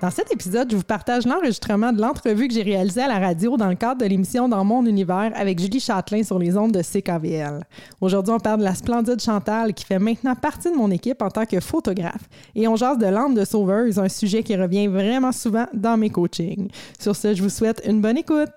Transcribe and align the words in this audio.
Dans 0.00 0.10
cet 0.10 0.32
épisode, 0.32 0.70
je 0.70 0.76
vous 0.76 0.82
partage 0.82 1.26
l'enregistrement 1.26 1.92
de 1.92 2.00
l'entrevue 2.00 2.48
que 2.48 2.54
j'ai 2.54 2.62
réalisée 2.62 3.02
à 3.02 3.08
la 3.08 3.18
radio 3.18 3.58
dans 3.58 3.68
le 3.68 3.74
cadre 3.74 4.00
de 4.00 4.06
l'émission 4.06 4.48
Dans 4.48 4.64
mon 4.64 4.86
univers 4.86 5.30
avec 5.34 5.58
Julie 5.60 5.78
Châtelain 5.78 6.22
sur 6.22 6.38
les 6.38 6.56
ondes 6.56 6.72
de 6.72 6.80
CKVL. 6.80 7.62
Aujourd'hui, 8.00 8.32
on 8.32 8.38
parle 8.38 8.60
de 8.60 8.64
la 8.64 8.74
splendide 8.74 9.20
Chantal 9.20 9.74
qui 9.74 9.84
fait 9.84 9.98
maintenant 9.98 10.34
partie 10.34 10.70
de 10.70 10.76
mon 10.76 10.90
équipe 10.90 11.20
en 11.20 11.28
tant 11.28 11.44
que 11.44 11.60
photographe. 11.60 12.28
Et 12.54 12.66
on 12.66 12.76
jase 12.76 12.96
de 12.96 13.06
lampe 13.06 13.34
de 13.34 13.44
sauveuse, 13.44 13.98
un 13.98 14.08
sujet 14.08 14.42
qui 14.42 14.56
revient 14.56 14.86
vraiment 14.86 15.32
souvent 15.32 15.66
dans 15.74 15.98
mes 15.98 16.08
coachings. 16.08 16.70
Sur 16.98 17.14
ce, 17.14 17.34
je 17.34 17.42
vous 17.42 17.50
souhaite 17.50 17.82
une 17.86 18.00
bonne 18.00 18.16
écoute. 18.16 18.48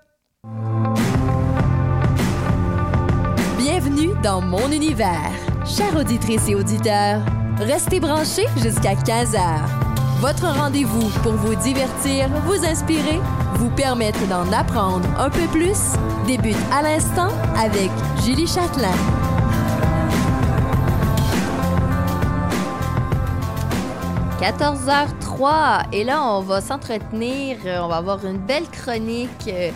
Bienvenue 3.58 4.12
dans 4.22 4.40
mon 4.40 4.70
univers. 4.72 5.30
Chère 5.66 5.94
auditrice 5.96 6.48
et 6.48 6.54
auditeurs, 6.54 7.22
restez 7.58 8.00
branchés 8.00 8.46
jusqu'à 8.56 8.94
15 8.94 9.34
heures. 9.34 9.68
Votre 10.20 10.46
rendez-vous 10.46 11.08
pour 11.22 11.32
vous 11.32 11.54
divertir, 11.56 12.28
vous 12.46 12.64
inspirer, 12.64 13.20
vous 13.54 13.70
permettre 13.70 14.26
d'en 14.28 14.50
apprendre 14.52 15.08
un 15.18 15.30
peu 15.30 15.46
plus 15.48 15.76
débute 16.26 16.56
à 16.72 16.82
l'instant 16.82 17.28
avec 17.56 17.90
Julie 18.24 18.46
Châtelain. 18.46 18.94
«14h03 24.40 25.86
et 25.92 26.04
là 26.04 26.22
on 26.22 26.40
va 26.40 26.60
s'entretenir, 26.60 27.56
on 27.64 27.88
va 27.88 27.96
avoir 27.96 28.24
une 28.26 28.38
belle 28.38 28.68
chronique 28.68 29.48
euh, 29.48 29.70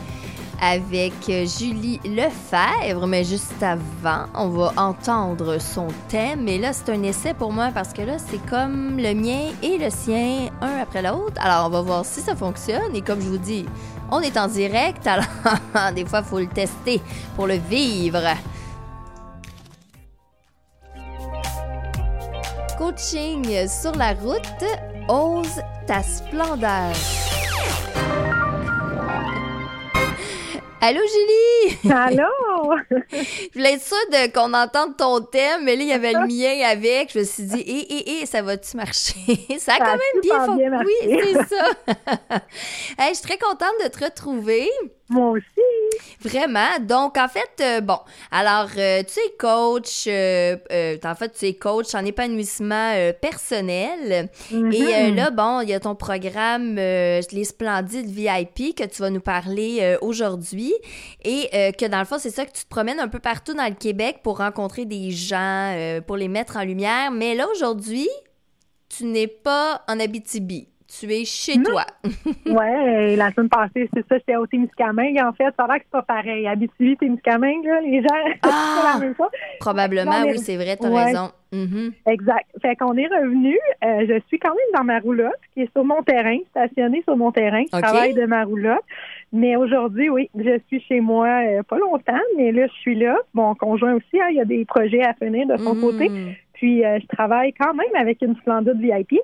avec 0.61 1.13
euh, 1.29 1.47
Julie 1.47 2.01
Lefebvre, 2.05 3.07
mais 3.07 3.25
juste 3.25 3.63
avant, 3.63 4.27
on 4.35 4.49
va 4.49 4.73
entendre 4.77 5.59
son 5.61 5.89
thème. 6.09 6.49
Et 6.49 6.59
là, 6.59 6.73
c'est 6.73 6.91
un 6.91 7.03
essai 7.03 7.35
pour 7.35 7.53
moi 7.53 7.71
parce 7.73 7.93
que 7.93 8.03
là, 8.03 8.17
c'est 8.19 8.45
comme 8.47 8.99
le 8.99 9.15
mien 9.15 9.53
et 9.63 9.79
le 9.79 9.91
sien, 9.91 10.49
un 10.61 10.79
après 10.79 11.03
l'autre. 11.03 11.41
Alors, 11.41 11.67
on 11.67 11.71
va 11.71 11.83
voir 11.83 12.05
si 12.05 12.21
ça 12.21 12.35
fonctionne. 12.35 12.95
Et 12.95 13.03
comme 13.03 13.21
je 13.21 13.29
vous 13.29 13.39
dis, 13.39 13.67
on 14.11 14.21
est 14.21 14.37
en 14.37 14.49
direct, 14.49 15.07
alors 15.07 15.93
des 15.95 16.05
fois, 16.05 16.21
il 16.21 16.25
faut 16.25 16.41
le 16.41 16.49
tester 16.49 17.01
pour 17.37 17.47
le 17.47 17.55
vivre. 17.55 18.23
Coaching 22.79 23.67
sur 23.69 23.93
la 23.97 24.13
route, 24.13 24.65
ose 25.09 25.61
ta 25.87 26.03
splendeur. 26.03 26.95
Allô, 30.81 31.01
Julie! 31.01 31.79
Allô! 31.93 32.31
Je 32.93 33.53
voulais 33.55 33.75
être 33.75 33.83
sûre 33.83 34.33
qu'on 34.35 34.55
entende 34.55 34.97
ton 34.97 35.21
thème, 35.21 35.65
mais 35.65 35.77
là, 35.77 35.83
il 35.83 35.89
y 35.89 35.93
avait 35.93 36.13
le 36.13 36.27
mien 36.27 36.69
avec. 36.69 37.13
Je 37.13 37.21
me 37.21 37.25
suis 37.25 37.45
dit, 37.45 37.61
hé, 37.61 37.93
hé, 37.93 38.21
hé, 38.21 38.27
ça 38.27 38.43
va-tu 38.43 38.77
marcher? 38.77 39.15
ça 39.59 39.75
a 39.75 39.79
quand 39.79 39.87
même 39.87 40.23
bien 40.23 40.45
fonctionné. 40.45 40.79
Oui, 40.85 41.21
c'est 41.33 41.57
ça. 41.57 42.43
je 43.09 43.15
suis 43.15 43.23
très 43.23 43.39
contente 43.39 43.75
de 43.83 43.89
te 43.89 44.05
retrouver. 44.05 44.69
Moi 45.09 45.31
aussi. 45.31 45.69
Vraiment. 46.21 46.79
Donc, 46.81 47.17
en 47.17 47.29
fait, 47.29 47.51
euh, 47.61 47.81
bon, 47.81 47.99
alors, 48.31 48.69
euh, 48.77 49.03
tu 49.03 49.21
es 49.21 49.37
coach, 49.39 50.05
euh, 50.07 50.57
en 51.03 51.15
fait, 51.15 51.33
tu 51.33 51.47
es 51.47 51.55
coach 51.55 51.95
en 51.95 52.05
épanouissement 52.05 52.93
personnel. 53.21 54.29
Et 54.51 54.55
mm-hmm. 54.55 55.15
là, 55.15 55.31
bon, 55.31 55.61
il 55.61 55.71
y 55.71 55.75
a 55.75 55.81
ton 55.81 55.95
programme 55.95 56.75
Les 56.77 57.45
Splendides 57.45 58.11
VIP 58.11 58.77
que 58.77 58.85
tu 58.85 59.03
vas 59.03 59.11
nous 59.11 59.21
parler 59.21 59.97
aujourd'hui. 60.01 60.75
Et 61.25 61.49
que 61.79 61.87
dans 61.87 62.01
le 62.01 62.05
fond, 62.05 62.19
c'est 62.19 62.31
ça 62.31 62.45
tu 62.53 62.65
te 62.65 62.69
promènes 62.69 63.01
un 63.01 63.09
peu 63.09 63.19
partout 63.19 63.55
dans 63.55 63.69
le 63.69 63.75
Québec 63.75 64.21
pour 64.23 64.39
rencontrer 64.39 64.85
des 64.85 65.11
gens, 65.11 66.01
pour 66.07 66.17
les 66.17 66.29
mettre 66.29 66.57
en 66.57 66.65
lumière. 66.65 67.11
Mais 67.11 67.35
là, 67.35 67.47
aujourd'hui, 67.51 68.09
tu 68.89 69.05
n'es 69.05 69.27
pas 69.27 69.85
en 69.89 70.01
Abitibi 70.01 70.69
tu 70.89 71.13
es 71.13 71.25
chez 71.25 71.63
toi. 71.63 71.85
ouais, 72.47 73.15
la 73.15 73.31
semaine 73.33 73.51
passée, 73.51 73.89
c'est 73.95 74.07
ça, 74.09 74.17
j'étais 74.17 74.37
au 74.37 74.47
Témiscamingue, 74.47 75.21
en 75.23 75.33
fait. 75.33 75.53
Ça 75.59 75.67
va 75.67 75.79
que 75.79 75.85
c'est 75.85 75.91
pas 75.91 76.03
pareil. 76.03 76.47
Habitué, 76.47 76.97
Témiscamingue, 76.97 77.65
là, 77.65 77.81
les 77.83 78.01
gens, 78.01 78.09
ah, 78.43 78.95
la 78.95 79.01
même 79.01 79.15
chose. 79.15 79.29
Probablement, 79.61 80.23
oui, 80.27 80.39
c'est 80.39 80.57
vrai, 80.57 80.77
t'as 80.77 80.89
raison. 80.89 81.31
Mm-hmm. 81.53 81.93
Exact. 82.07 82.47
Fait 82.61 82.77
qu'on 82.77 82.97
est 82.97 83.07
revenu. 83.07 83.59
Euh, 83.85 84.07
je 84.09 84.21
suis 84.29 84.39
quand 84.39 84.51
même 84.51 84.75
dans 84.75 84.85
ma 84.85 84.99
roulotte, 84.99 85.33
qui 85.55 85.63
est 85.63 85.73
sur 85.73 85.85
mon 85.85 86.03
terrain, 86.03 86.39
stationnée 86.51 87.03
sur 87.03 87.17
mon 87.17 87.33
terrain. 87.33 87.65
Je 87.73 87.81
travaille 87.81 88.15
de 88.15 88.25
ma 88.25 88.45
roulotte. 88.45 88.85
Mais 89.33 89.57
aujourd'hui, 89.57 90.09
oui, 90.09 90.31
je 90.35 90.59
suis 90.69 90.81
chez 90.81 91.01
moi 91.01 91.29
euh, 91.29 91.63
pas 91.63 91.79
longtemps, 91.79 92.21
mais 92.37 92.51
là, 92.51 92.67
je 92.67 92.81
suis 92.81 92.95
là. 92.95 93.17
Mon 93.35 93.55
conjoint 93.55 93.95
aussi, 93.95 94.21
hein, 94.21 94.29
il 94.31 94.37
y 94.37 94.41
a 94.41 94.47
des 94.47 94.65
projets 94.65 95.03
à 95.03 95.13
finir 95.15 95.47
de 95.47 95.57
son 95.59 95.75
côté. 95.75 96.09
Mm. 96.09 96.35
Puis, 96.55 96.85
euh, 96.85 96.99
je 97.01 97.07
travaille 97.15 97.53
quand 97.53 97.75
même 97.75 97.95
avec 97.95 98.23
une 98.23 98.35
splendide 98.37 98.81
VIP. 98.81 99.21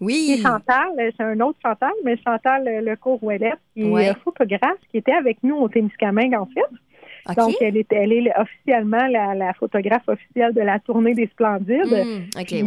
Oui. 0.00 0.34
Et 0.36 0.42
Chantal, 0.42 0.88
euh, 0.98 1.10
c'est 1.16 1.24
un 1.24 1.38
autre 1.40 1.58
Chantal, 1.62 1.92
mais 2.04 2.16
Chantal 2.24 2.66
euh, 2.66 2.80
Lecourt-Ouellet, 2.80 3.54
qui 3.74 3.82
est 3.82 4.10
euh, 4.10 4.14
photographe, 4.24 4.78
qui 4.90 4.98
était 4.98 5.12
avec 5.12 5.38
nous 5.42 5.56
au 5.56 5.68
Témiscamingue, 5.68 6.34
en 6.34 6.46
fait. 6.46 7.34
Donc, 7.36 7.54
elle 7.62 7.78
est, 7.78 7.90
elle 7.90 8.12
est 8.12 8.32
officiellement 8.38 9.06
la, 9.06 9.54
photographe 9.54 10.06
officielle 10.08 10.52
de 10.52 10.60
la 10.60 10.78
tournée 10.78 11.14
des 11.14 11.26
Splendides. 11.28 11.86
Mmh, 11.86 12.44
Puis, 12.44 12.62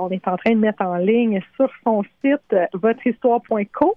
on 0.00 0.10
est 0.10 0.26
en 0.26 0.36
train 0.38 0.52
de 0.52 0.60
mettre 0.60 0.80
en 0.82 0.96
ligne 0.96 1.42
sur 1.56 1.70
son 1.84 2.02
site 2.24 2.56
votrehistoire.co 2.72 3.96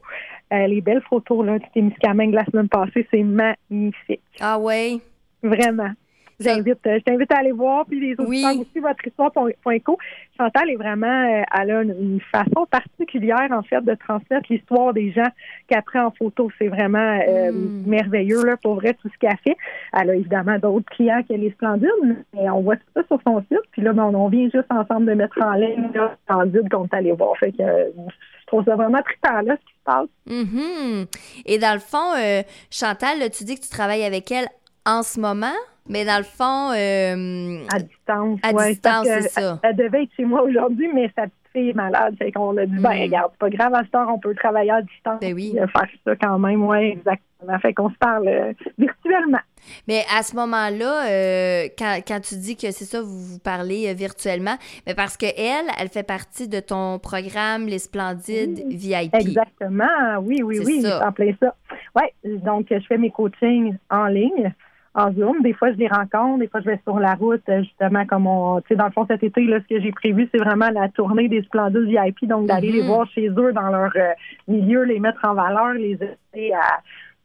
les 0.51 0.81
belles 0.81 1.03
photos 1.09 1.45
là, 1.45 1.59
du 1.59 1.65
Témiscamingue 1.73 2.33
la 2.33 2.43
semaine 2.43 2.67
passée. 2.67 3.07
C'est 3.09 3.23
magnifique. 3.23 4.19
Ah 4.41 4.59
oui? 4.59 5.01
Vraiment. 5.41 5.91
J'invite, 6.41 6.85
euh, 6.87 6.99
je 6.99 7.03
t'invite 7.03 7.31
à 7.31 7.37
aller 7.37 7.51
voir, 7.51 7.85
puis 7.85 7.99
les 7.99 8.13
autres 8.13 8.27
oui. 8.27 8.43
aussi, 8.45 8.79
votre 8.79 9.05
histoire.co. 9.05 9.97
Chantal 10.37 10.69
est 10.69 10.75
vraiment, 10.75 11.07
euh, 11.07 11.43
elle 11.59 11.71
a 11.71 11.81
une, 11.83 12.19
façon 12.31 12.65
particulière, 12.69 13.47
en 13.51 13.61
fait, 13.63 13.81
de 13.81 13.93
transmettre 13.95 14.47
l'histoire 14.49 14.93
des 14.93 15.11
gens 15.11 15.27
qu'elle 15.67 15.83
prend 15.83 16.05
en 16.05 16.11
photo. 16.11 16.49
C'est 16.57 16.67
vraiment 16.67 17.19
euh, 17.27 17.51
hmm. 17.51 17.83
merveilleux, 17.85 18.43
là, 18.45 18.57
pour 18.57 18.75
vrai, 18.75 18.93
tout 18.95 19.09
ce 19.09 19.17
qu'elle 19.19 19.37
fait. 19.43 19.57
Elle 19.93 20.09
a 20.09 20.15
évidemment 20.15 20.57
d'autres 20.57 20.89
clients 20.91 21.21
qu'elle 21.23 21.43
est 21.43 21.51
splendide, 21.51 21.89
mais 22.33 22.49
on 22.49 22.61
voit 22.61 22.77
tout 22.77 22.87
ça 22.95 23.03
sur 23.07 23.19
son 23.25 23.39
site. 23.41 23.61
Puis 23.71 23.81
là, 23.81 23.93
ben, 23.93 24.03
on, 24.03 24.29
vient 24.29 24.49
juste 24.53 24.71
ensemble 24.71 25.05
de 25.05 25.13
mettre 25.13 25.41
en 25.41 25.53
ligne, 25.53 25.89
là, 25.93 26.15
splendide 26.23 26.69
qu'on 26.69 26.85
est 26.85 26.93
allé 26.93 27.11
voir. 27.11 27.37
Fait 27.37 27.51
que, 27.51 27.63
je 27.63 28.45
trouve 28.47 28.63
ça 28.65 28.75
vraiment 28.75 29.01
trippant, 29.01 29.41
là, 29.41 29.55
ce 29.55 29.65
qui 29.65 29.73
se 29.73 29.83
passe. 29.85 30.07
Mm-hmm. 30.27 31.07
Et 31.45 31.57
dans 31.57 31.73
le 31.73 31.79
fond, 31.79 32.43
Chantal, 32.69 33.29
tu 33.31 33.43
dis 33.43 33.55
que 33.55 33.61
tu 33.61 33.69
travailles 33.69 34.03
avec 34.03 34.31
elle 34.31 34.47
en 34.85 35.03
ce 35.03 35.19
moment? 35.19 35.47
Mais 35.89 36.05
dans 36.05 36.17
le 36.17 36.23
fond. 36.23 36.71
Euh, 36.71 37.65
à 37.73 37.79
distance. 37.79 38.39
À 38.43 38.53
distance, 38.53 39.05
c'est 39.05 39.29
ça. 39.29 39.59
Elle, 39.63 39.75
devait 39.75 40.03
être 40.03 40.11
chez 40.15 40.25
moi 40.25 40.43
aujourd'hui, 40.43 40.89
mais 40.93 41.11
sa 41.15 41.23
petite 41.23 41.35
fille 41.51 41.69
est 41.69 41.75
malade. 41.75 42.15
Fait 42.17 42.31
qu'on 42.31 42.55
a 42.57 42.65
dit, 42.65 42.77
ben, 42.77 42.91
hmm. 42.91 43.01
regarde, 43.01 43.31
c'est 43.33 43.39
pas 43.39 43.49
grave, 43.49 43.73
à 43.73 43.83
ce 43.83 43.89
temps, 43.89 44.13
on 44.13 44.19
peut 44.19 44.35
travailler 44.35 44.71
à 44.71 44.81
distance. 44.81 45.19
Ben 45.19 45.33
oui. 45.33 45.53
faire 45.53 45.87
ça 46.05 46.15
quand 46.15 46.39
même, 46.39 46.63
oui, 46.63 46.77
exactement. 46.77 47.59
Fait 47.61 47.73
qu'on 47.73 47.89
se 47.89 47.97
parle 47.97 48.27
euh, 48.27 48.53
virtuellement. 48.77 49.39
Mais 49.87 50.03
à 50.15 50.21
ce 50.21 50.35
moment-là, 50.35 51.09
euh, 51.09 51.67
quand, 51.77 51.99
quand, 52.07 52.19
tu 52.21 52.35
dis 52.35 52.55
que 52.55 52.71
c'est 52.71 52.85
ça, 52.85 53.01
vous 53.01 53.19
vous 53.19 53.39
parlez 53.39 53.91
virtuellement, 53.95 54.55
mais 54.85 54.93
parce 54.93 55.17
que 55.17 55.25
elle, 55.25 55.65
elle 55.79 55.89
fait 55.89 56.03
partie 56.03 56.47
de 56.47 56.59
ton 56.59 56.99
programme 56.99 57.65
Les 57.65 57.79
Splendides 57.79 58.63
VIP. 58.67 59.15
Exactement, 59.15 60.19
oui, 60.21 60.41
oui, 60.43 60.59
oui, 60.63 60.85
en 61.03 61.11
plein 61.11 61.33
ça. 61.39 61.55
Oui, 61.95 62.03
donc 62.23 62.67
je 62.69 62.85
fais 62.87 62.97
mes 62.97 63.09
coachings 63.09 63.75
en 63.89 64.05
ligne 64.05 64.53
en 64.93 65.13
Zoom. 65.13 65.41
Des 65.41 65.53
fois, 65.53 65.71
je 65.71 65.77
les 65.77 65.87
rencontre, 65.87 66.39
des 66.39 66.47
fois, 66.47 66.61
je 66.61 66.65
vais 66.69 66.79
sur 66.83 66.99
la 66.99 67.15
route, 67.15 67.41
euh, 67.49 67.63
justement, 67.63 68.05
comme 68.05 68.27
on, 68.27 68.61
tu 68.61 68.69
sais, 68.69 68.75
dans 68.75 68.85
le 68.85 68.91
fond, 68.91 69.05
cet 69.07 69.23
été, 69.23 69.41
là, 69.45 69.59
ce 69.61 69.75
que 69.75 69.81
j'ai 69.81 69.91
prévu, 69.91 70.29
c'est 70.31 70.39
vraiment 70.39 70.69
la 70.69 70.89
tournée 70.89 71.27
des 71.27 71.41
Splendides 71.43 71.87
VIP, 71.87 72.27
donc 72.27 72.47
d'aller 72.47 72.71
les 72.71 72.83
mm-hmm. 72.83 72.87
voir 72.87 73.09
chez 73.11 73.27
eux 73.29 73.53
dans 73.53 73.69
leur 73.69 73.91
euh, 73.95 74.11
milieu, 74.47 74.83
les 74.83 74.99
mettre 74.99 75.19
en 75.23 75.33
valeur, 75.33 75.73
les 75.73 75.93
aider 76.33 76.51
à, 76.53 76.81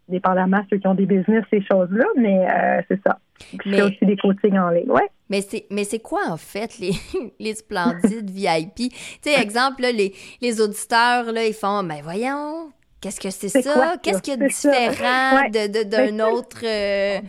dépendamment 0.09 0.63
ceux 0.71 0.79
qui 0.79 0.87
ont 0.87 0.95
des 0.95 1.07
business, 1.07 1.45
ces 1.51 1.63
choses-là, 1.63 2.05
mais 2.17 2.47
euh, 2.49 2.83
c'est 2.89 3.01
ça. 3.05 3.19
Puis 3.59 3.83
aussi 3.83 4.07
des 4.07 4.17
coachings 4.17 4.59
en 4.59 4.71
ligne, 4.71 4.91
ouais. 4.91 5.09
Mais 5.29 5.41
c'est, 5.41 5.67
mais 5.71 5.85
c'est 5.85 5.99
quoi, 5.99 6.21
en 6.29 6.37
fait, 6.37 6.79
les, 6.79 6.93
les 7.41 7.55
splendides 7.55 8.31
VIP? 8.31 8.75
Tu 8.77 8.91
sais, 9.23 9.43
exemple, 9.43 9.83
les, 9.83 10.15
les 10.41 10.61
auditeurs, 10.61 11.33
là, 11.33 11.45
ils 11.45 11.53
font, 11.53 11.83
ben 11.83 12.01
voyons, 12.03 12.71
qu'est-ce 13.01 13.21
que 13.21 13.31
c'est, 13.31 13.49
ça? 13.49 13.97
Qu'est-ce 14.03 14.23
qu'il 14.23 14.35
y 14.35 14.37
a 14.37 14.41
de 14.41 14.49
différent 14.49 15.49
de, 15.51 15.85
d'un 15.85 16.25
autre 16.25 16.65
euh, 16.65 17.21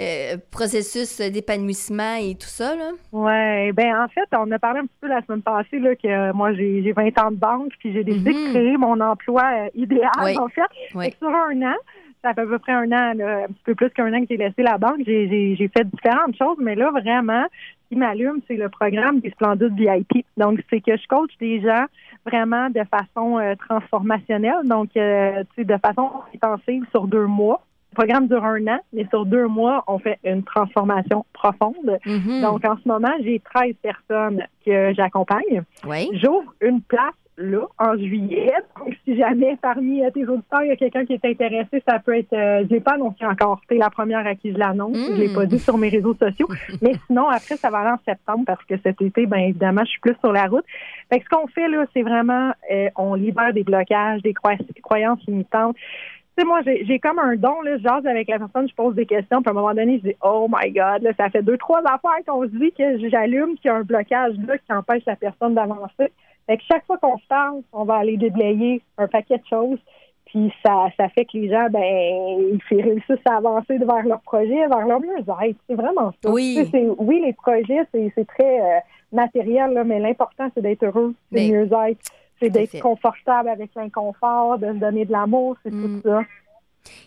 euh, 0.00 0.36
processus 0.50 1.20
d'épanouissement 1.20 2.16
et 2.16 2.34
tout 2.34 2.48
ça? 2.48 2.74
Oui, 3.12 3.72
ben 3.72 4.04
en 4.04 4.08
fait, 4.08 4.28
on 4.36 4.50
a 4.50 4.58
parlé 4.58 4.80
un 4.80 4.86
petit 4.86 4.98
peu 5.00 5.08
la 5.08 5.22
semaine 5.22 5.42
passée, 5.42 5.78
là, 5.78 5.94
que 5.96 6.32
moi, 6.32 6.52
j'ai, 6.54 6.82
j'ai 6.82 6.92
20 6.92 7.18
ans 7.18 7.30
de 7.30 7.36
banque, 7.36 7.72
puis 7.78 7.92
j'ai 7.92 8.04
décidé 8.04 8.32
de 8.32 8.38
mm-hmm. 8.38 8.50
créer 8.50 8.76
mon 8.76 9.00
emploi 9.00 9.68
idéal, 9.74 10.10
en 10.38 10.48
fait. 10.48 10.62
fait 10.92 11.16
sur 11.18 11.28
un 11.28 11.62
an, 11.62 11.76
ça 12.22 12.34
fait 12.34 12.42
à 12.42 12.46
peu 12.46 12.58
près 12.58 12.72
un 12.72 12.90
an, 12.92 13.18
un 13.20 13.46
petit 13.48 13.62
peu 13.64 13.74
plus 13.74 13.90
qu'un 13.90 14.12
an 14.14 14.20
que 14.20 14.26
j'ai 14.30 14.36
laissé 14.36 14.62
la 14.62 14.78
banque. 14.78 15.00
J'ai 15.04 15.70
fait 15.76 15.84
différentes 15.84 16.36
choses, 16.36 16.56
mais 16.60 16.74
là, 16.74 16.90
vraiment, 16.90 17.44
ce 17.50 17.88
qui 17.88 17.96
m'allume, 17.96 18.40
c'est 18.46 18.56
le 18.56 18.68
programme 18.68 19.20
des 19.20 19.30
Splendides 19.30 19.74
VIP. 19.74 20.24
Donc, 20.36 20.60
c'est 20.70 20.80
que 20.80 20.96
je 20.96 21.06
coach 21.08 21.32
des 21.40 21.60
gens 21.60 21.86
vraiment 22.26 22.70
de 22.70 22.82
façon 22.90 23.38
euh, 23.38 23.54
transformationnelle, 23.56 24.64
donc 24.64 24.90
euh, 24.96 25.44
de 25.56 25.76
façon 25.78 26.10
intensive 26.34 26.84
sur 26.90 27.06
deux 27.06 27.26
mois. 27.26 27.62
Le 27.92 27.96
programme 27.96 28.26
dure 28.26 28.44
un 28.44 28.66
an, 28.68 28.78
mais 28.94 29.06
sur 29.10 29.26
deux 29.26 29.46
mois, 29.48 29.84
on 29.86 29.98
fait 29.98 30.18
une 30.24 30.42
transformation 30.42 31.26
profonde. 31.34 31.98
Mm-hmm. 32.06 32.40
Donc, 32.40 32.64
en 32.64 32.76
ce 32.82 32.88
moment, 32.88 33.12
j'ai 33.22 33.38
13 33.40 33.74
personnes 33.82 34.42
que 34.64 34.94
j'accompagne. 34.94 35.62
Oui. 35.86 36.08
J'ouvre 36.14 36.54
une 36.62 36.80
place 36.80 37.12
là, 37.38 37.66
en 37.78 37.96
juillet. 37.96 38.52
Donc, 38.78 38.94
si 39.04 39.16
jamais 39.16 39.56
parmi 39.60 40.04
euh, 40.04 40.10
tes 40.10 40.26
auditeurs, 40.26 40.62
il 40.62 40.68
y 40.68 40.72
a 40.72 40.76
quelqu'un 40.76 41.04
qui 41.04 41.14
est 41.14 41.24
intéressé, 41.24 41.82
ça 41.86 41.98
peut 41.98 42.16
être. 42.16 42.32
Euh, 42.32 42.64
je 42.64 42.74
l'ai 42.74 42.80
pas 42.80 42.92
annoncé 42.92 43.24
encore. 43.24 43.60
C'était 43.62 43.80
la 43.80 43.90
première 43.90 44.26
à 44.26 44.34
qui 44.34 44.52
je 44.52 44.58
l'annonce. 44.58 44.96
Je 44.96 45.14
l'ai 45.14 45.32
pas 45.32 45.46
dit 45.46 45.58
sur 45.58 45.78
mes 45.78 45.88
réseaux 45.88 46.14
sociaux. 46.14 46.48
Mais 46.82 46.92
sinon, 47.06 47.28
après, 47.28 47.56
ça 47.56 47.70
va 47.70 47.78
aller 47.78 47.90
en 47.90 48.00
septembre 48.04 48.44
parce 48.46 48.62
que 48.64 48.74
cet 48.82 49.00
été, 49.00 49.26
bien 49.26 49.38
évidemment, 49.38 49.82
je 49.84 49.90
suis 49.90 50.00
plus 50.00 50.16
sur 50.20 50.32
la 50.32 50.46
route. 50.46 50.64
Fait 51.12 51.20
que 51.20 51.26
ce 51.26 51.28
qu'on 51.28 51.46
fait 51.48 51.68
là, 51.68 51.84
c'est 51.92 52.02
vraiment 52.02 52.52
euh, 52.70 52.88
on 52.96 53.14
libère 53.14 53.52
des 53.52 53.64
blocages, 53.64 54.22
des 54.22 54.32
croyances 54.32 55.20
limitantes. 55.26 55.76
Tu 55.76 56.42
sais, 56.42 56.46
moi, 56.46 56.62
j'ai 56.64 56.98
comme 56.98 57.18
un 57.18 57.36
don, 57.36 57.60
là, 57.60 57.76
je 57.76 57.82
jase 57.82 58.06
avec 58.06 58.28
la 58.28 58.38
personne, 58.38 58.66
je 58.66 58.74
pose 58.74 58.94
des 58.94 59.04
questions, 59.04 59.42
puis 59.42 59.48
à 59.48 59.50
un 59.50 59.54
moment 59.54 59.74
donné, 59.74 59.98
je 59.98 60.08
dis, 60.08 60.16
oh 60.22 60.48
my 60.50 60.70
God, 60.70 61.02
là, 61.02 61.10
ça 61.18 61.28
fait 61.28 61.42
deux, 61.42 61.58
trois 61.58 61.80
affaires 61.80 62.24
qu'on 62.26 62.44
se 62.44 62.56
dit 62.56 62.72
que 62.72 63.10
j'allume, 63.10 63.56
qu'il 63.56 63.66
y 63.66 63.68
a 63.68 63.74
un 63.74 63.82
blocage 63.82 64.32
là 64.46 64.56
qui 64.56 64.72
empêche 64.72 65.02
la 65.04 65.16
personne 65.16 65.54
d'avancer. 65.54 66.10
Fait 66.46 66.56
que 66.56 66.62
chaque 66.66 66.86
fois 66.86 66.96
qu'on 66.96 67.18
se 67.18 67.26
parle, 67.26 67.60
on 67.74 67.84
va 67.84 67.96
aller 67.96 68.16
déblayer 68.16 68.80
un 68.96 69.06
paquet 69.06 69.36
de 69.36 69.46
choses. 69.50 69.78
Puis 70.24 70.50
ça, 70.64 70.86
ça 70.96 71.10
fait 71.10 71.26
que 71.26 71.36
les 71.36 71.50
gens, 71.50 71.66
ben, 71.68 72.58
ils 72.70 72.82
réussissent 72.82 73.26
à 73.28 73.36
avancer 73.36 73.76
vers 73.76 74.06
leur 74.06 74.22
projet, 74.22 74.66
vers 74.66 74.86
leur 74.86 75.00
mieux-être. 75.00 75.58
C'est 75.68 75.74
vraiment 75.74 76.10
ça. 76.22 76.30
Oui. 76.30 76.66
oui, 76.96 77.22
les 77.22 77.34
projets, 77.34 77.86
c'est 77.92 78.26
très 78.26 78.60
euh, 78.62 78.80
matériel, 79.12 79.72
là, 79.72 79.84
mais 79.84 80.00
l'important, 80.00 80.48
c'est 80.54 80.62
d'être 80.62 80.84
heureux, 80.84 81.14
c'est 81.32 81.48
mieux-être, 81.48 82.00
c'est 82.40 82.50
d'être 82.50 82.80
confortable 82.80 83.48
avec 83.48 83.70
l'inconfort, 83.74 84.58
de 84.58 84.66
se 84.66 84.78
donner 84.78 85.04
de 85.04 85.12
l'amour, 85.12 85.56
c'est 85.62 85.70
tout 85.70 85.76
mm. 85.76 86.02
ça. 86.04 86.20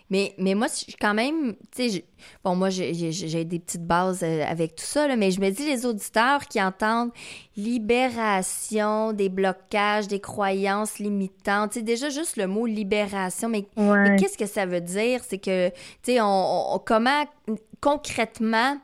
Mais, 0.09 0.33
mais 0.37 0.55
moi, 0.55 0.67
quand 1.01 1.13
même, 1.13 1.55
tu 1.75 1.89
sais, 1.89 2.05
bon, 2.43 2.55
moi, 2.55 2.69
j'ai 2.69 3.45
des 3.45 3.59
petites 3.59 3.85
bases 3.85 4.23
euh, 4.23 4.43
avec 4.47 4.75
tout 4.75 4.85
ça, 4.85 5.13
mais 5.15 5.31
je 5.31 5.41
me 5.41 5.49
dis, 5.49 5.65
les 5.65 5.85
auditeurs 5.85 6.45
qui 6.45 6.61
entendent 6.61 7.11
libération 7.57 9.13
des 9.13 9.29
blocages, 9.29 10.07
des 10.07 10.19
croyances 10.19 10.99
limitantes, 10.99 11.71
tu 11.71 11.79
sais, 11.79 11.83
déjà 11.83 12.09
juste 12.09 12.37
le 12.37 12.47
mot 12.47 12.65
libération, 12.65 13.49
mais, 13.49 13.63
qu'est-ce 14.17 14.37
que 14.37 14.45
ça 14.45 14.65
veut 14.65 14.81
dire? 14.81 15.21
C'est 15.23 15.39
que, 15.39 15.69
tu 15.69 15.75
sais, 16.03 16.21
on, 16.21 16.79
comment 16.85 17.25
concrètement 17.81 18.77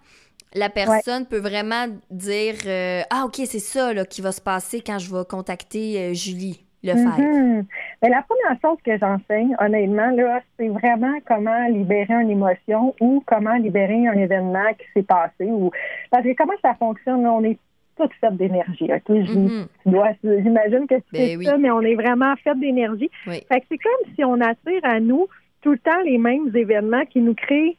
la 0.53 0.69
personne 0.69 1.25
peut 1.25 1.39
vraiment 1.39 1.85
dire 2.09 2.55
euh, 2.65 3.01
Ah, 3.09 3.23
OK, 3.25 3.35
c'est 3.45 3.59
ça 3.59 3.93
là, 3.93 4.05
qui 4.05 4.21
va 4.21 4.31
se 4.31 4.41
passer 4.41 4.81
quand 4.81 4.99
je 4.99 5.13
vais 5.13 5.25
contacter 5.25 5.99
euh, 5.99 6.13
Julie 6.13 6.65
le 6.83 6.93
mm-hmm. 6.93 7.65
Mais 8.01 8.09
la 8.09 8.23
première 8.23 8.59
chose 8.61 8.77
que 8.83 8.97
j'enseigne, 8.97 9.55
honnêtement, 9.59 10.09
là, 10.11 10.41
c'est 10.57 10.67
vraiment 10.67 11.13
comment 11.27 11.67
libérer 11.67 12.13
une 12.13 12.31
émotion 12.31 12.95
ou 12.99 13.23
comment 13.27 13.55
libérer 13.55 14.07
un 14.07 14.17
événement 14.17 14.73
qui 14.79 14.85
s'est 14.93 15.03
passé. 15.03 15.45
Ou 15.45 15.71
parce 16.09 16.23
que 16.23 16.35
comment 16.35 16.53
ça 16.63 16.73
fonctionne, 16.75 17.25
on 17.27 17.43
est 17.43 17.59
toutes 17.97 18.13
faites 18.19 18.35
d'énergie. 18.35 18.89
Ok, 18.91 19.09
mm-hmm. 19.09 20.15
j'imagine 20.43 20.87
que 20.87 20.95
c'est 21.13 21.37
ben 21.37 21.43
ça, 21.43 21.57
mais 21.57 21.69
on 21.69 21.81
est 21.81 21.95
vraiment 21.95 22.35
fait 22.37 22.57
d'énergie. 22.59 23.11
Fait 23.25 23.41
que 23.41 23.65
c'est 23.69 23.77
comme 23.77 24.15
si 24.15 24.23
on 24.23 24.41
attire 24.41 24.83
à 24.83 24.99
nous 24.99 25.27
tout 25.61 25.71
le 25.71 25.77
temps 25.77 26.01
les 26.03 26.17
mêmes 26.17 26.49
événements 26.55 27.05
qui 27.05 27.19
nous 27.19 27.35
créent 27.35 27.77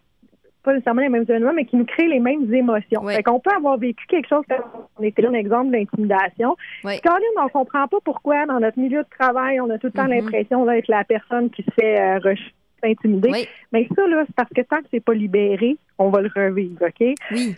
pas 0.63 0.73
nécessairement 0.73 1.03
les 1.03 1.09
mêmes 1.09 1.23
événements, 1.23 1.53
mais 1.55 1.65
qui 1.65 1.77
nous 1.77 1.85
créent 1.85 2.09
les 2.09 2.21
mêmes 2.21 2.53
émotions. 2.53 3.07
Fait 3.07 3.23
qu'on 3.23 3.41
peut 3.41 3.55
avoir 3.55 3.79
vécu 3.79 4.05
quelque 4.07 4.29
chose 4.29 4.45
comme 4.49 4.65
on 4.99 5.03
était 5.03 5.23
là 5.23 5.31
un 5.31 5.35
exemple 5.35 5.71
d'intimidation. 5.71 6.57
Oui. 6.85 7.01
Quand 7.05 7.15
on 7.15 7.45
ne 7.45 7.49
comprend 7.51 7.89
pas 7.89 7.99
pourquoi 8.05 8.47
dans 8.47 8.61
notre 8.61 8.79
milieu 8.79 9.03
de 9.03 9.09
travail, 9.19 9.61
on 9.61 9.71
a 9.71 9.79
tout 9.79 9.89
le 9.89 9.93
temps 9.93 10.05
mm-hmm. 10.05 10.25
l'impression 10.25 10.67
d'être 10.67 10.89
la 10.89 11.05
personne 11.05 11.51
qui 11.51 11.63
se 11.63 11.71
fait 11.73 12.01
euh, 12.01 12.35
intimider. 12.83 13.49
Mais 13.73 13.89
ça, 13.95 14.07
là, 14.07 14.25
c'est 14.27 14.35
parce 14.35 14.51
que 14.51 14.63
tant 14.63 14.79
que 14.79 14.87
c'est 14.91 15.05
pas 15.05 15.15
libéré, 15.15 15.77
on 15.99 16.11
va 16.11 16.21
le 16.21 16.31
revivre, 16.35 16.83
OK? 16.83 17.15
Oui. 17.31 17.57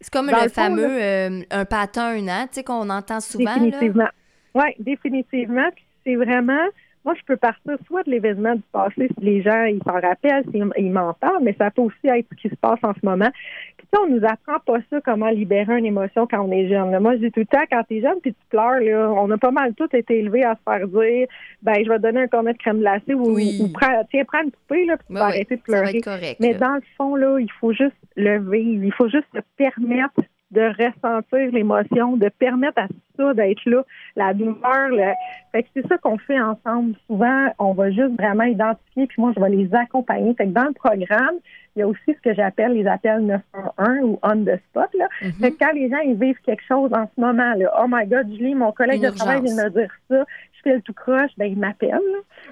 c'est 0.00 0.12
comme 0.12 0.26
le 0.26 0.48
fameux 0.48 1.02
euh, 1.02 1.42
un 1.50 1.64
pattern, 1.64 2.28
hein, 2.28 2.46
tu 2.48 2.54
sais, 2.54 2.64
qu'on 2.64 2.88
entend 2.90 3.20
souvent. 3.20 3.54
Définitivement. 3.54 4.08
Oui, 4.54 4.64
définitivement. 4.78 5.68
c'est 6.04 6.16
vraiment 6.16 6.66
moi, 7.06 7.14
je 7.14 7.24
peux 7.24 7.36
partir 7.36 7.76
soit 7.86 8.02
de 8.02 8.10
l'événement 8.10 8.56
du 8.56 8.64
passé, 8.72 9.08
si 9.16 9.24
les 9.24 9.40
gens 9.40 9.62
ils 9.62 9.80
s'en 9.86 9.92
rappellent, 9.92 10.44
s'ils 10.50 10.92
m'en 10.92 11.14
parlent, 11.14 11.42
mais 11.42 11.54
ça 11.56 11.70
peut 11.70 11.82
aussi 11.82 12.08
être 12.08 12.26
ce 12.32 12.36
qui 12.36 12.48
se 12.48 12.56
passe 12.56 12.80
en 12.82 12.92
ce 12.94 13.06
moment. 13.06 13.30
Puis 13.76 13.86
on 14.02 14.08
nous 14.08 14.24
apprend 14.24 14.58
pas 14.66 14.78
ça, 14.90 15.00
comment 15.02 15.28
libérer 15.28 15.78
une 15.78 15.86
émotion 15.86 16.26
quand 16.26 16.40
on 16.40 16.50
est 16.50 16.68
jeune. 16.68 16.98
Moi, 16.98 17.14
je 17.14 17.20
dis 17.20 17.30
tout 17.30 17.40
le 17.40 17.46
temps, 17.46 17.62
quand 17.70 17.82
tu 17.88 17.98
es 17.98 18.00
jeune 18.00 18.20
puis 18.20 18.34
tu 18.34 18.46
pleures, 18.50 18.80
là, 18.80 19.12
on 19.12 19.30
a 19.30 19.38
pas 19.38 19.52
mal 19.52 19.72
tout 19.74 19.88
été 19.94 20.18
élevé 20.18 20.42
à 20.44 20.56
se 20.56 20.62
faire 20.64 20.88
dire 20.88 21.28
ben 21.62 21.74
je 21.84 21.88
vais 21.88 21.98
te 21.98 22.02
donner 22.02 22.22
un 22.22 22.26
cornet 22.26 22.54
de 22.54 22.58
crème 22.58 22.80
glacée 22.80 23.14
ou, 23.14 23.38
tiens, 23.38 24.24
prends 24.24 24.42
une 24.42 24.50
poupée, 24.50 24.84
là, 24.86 24.96
puis 24.96 25.06
tu 25.06 25.14
vas 25.14 25.26
arrêter 25.26 25.56
de 25.56 25.62
pleurer. 25.62 26.00
mais 26.40 26.54
dans 26.54 26.74
le 26.74 26.82
fond, 26.96 27.14
là, 27.14 27.38
il 27.38 27.52
faut 27.60 27.72
juste 27.72 27.94
le 28.16 28.38
vivre. 28.50 28.84
Il 28.84 28.92
faut 28.92 29.08
juste 29.08 29.28
se 29.32 29.40
permettre 29.56 30.20
de 30.52 30.62
ressentir 30.62 31.52
l'émotion, 31.52 32.16
de 32.16 32.28
permettre 32.28 32.78
à 32.80 32.86
ça 33.16 33.34
d'être 33.34 33.64
là, 33.66 33.82
la 34.14 34.32
douleur. 34.32 34.88
Le... 34.90 35.12
Fait 35.52 35.62
que 35.64 35.68
c'est 35.74 35.86
ça 35.88 35.98
qu'on 35.98 36.18
fait 36.18 36.40
ensemble. 36.40 36.94
Souvent, 37.06 37.48
on 37.58 37.72
va 37.72 37.90
juste 37.90 38.14
vraiment 38.18 38.44
identifier, 38.44 39.06
puis 39.06 39.20
moi, 39.20 39.32
je 39.36 39.40
vais 39.40 39.50
les 39.50 39.74
accompagner. 39.74 40.34
Fait 40.34 40.46
que 40.46 40.52
dans 40.52 40.66
le 40.66 40.72
programme, 40.72 41.36
il 41.74 41.80
y 41.80 41.82
a 41.82 41.88
aussi 41.88 41.98
ce 42.06 42.20
que 42.22 42.34
j'appelle 42.34 42.72
les 42.72 42.86
appels 42.86 43.20
911 43.20 44.00
ou 44.02 44.18
on 44.22 44.44
the 44.44 44.58
spot. 44.68 44.88
Là. 44.94 45.08
Mm-hmm. 45.20 45.32
Fait 45.40 45.50
que 45.50 45.58
quand 45.58 45.72
les 45.72 45.90
gens 45.90 45.98
ils 45.98 46.14
vivent 46.14 46.40
quelque 46.44 46.64
chose 46.66 46.90
en 46.94 47.06
ce 47.14 47.20
moment, 47.20 47.54
là, 47.54 47.70
oh 47.82 47.86
my 47.88 48.06
God, 48.06 48.28
Julie, 48.30 48.54
mon 48.54 48.72
collègue 48.72 49.02
de 49.02 49.10
travail 49.10 49.42
vient 49.42 49.64
me 49.64 49.70
dire 49.70 49.90
ça, 50.08 50.24
je 50.52 50.62
fais 50.62 50.74
le 50.76 50.80
tout 50.80 50.94
croche, 50.94 51.30
ben 51.36 51.46
il 51.46 51.58
m'appelle. 51.58 52.00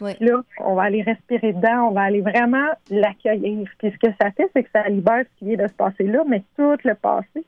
Là, 0.01 0.43
on 0.59 0.75
va 0.75 0.83
aller 0.83 1.03
respirer 1.03 1.55
dedans, 1.55 1.89
on 1.89 1.91
va 1.93 2.03
aller 2.03 2.21
vraiment 2.21 2.69
l'accueillir. 2.91 3.67
Puis 3.79 3.93
ce 3.93 4.07
que 4.07 4.15
ça 4.21 4.31
fait, 4.33 4.51
c'est 4.55 4.63
que 4.63 4.71
ça 4.75 4.89
libère 4.89 5.25
ce 5.25 5.39
qui 5.39 5.47
vient 5.47 5.65
de 5.65 5.69
se 5.69 5.75
passer 5.75 6.05
là, 6.05 6.23
mais 6.29 6.43
tout 6.57 6.77
le 6.85 6.95
passé 6.95 7.47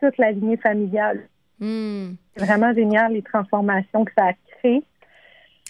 toute 0.00 0.18
la 0.18 0.32
lignée 0.32 0.56
familiale. 0.56 1.28
Hmm. 1.58 2.14
C'est 2.36 2.44
vraiment 2.44 2.74
génial, 2.74 3.12
les 3.12 3.22
transformations 3.22 4.04
que 4.04 4.12
ça 4.16 4.26
a 4.26 4.32
créées. 4.58 4.84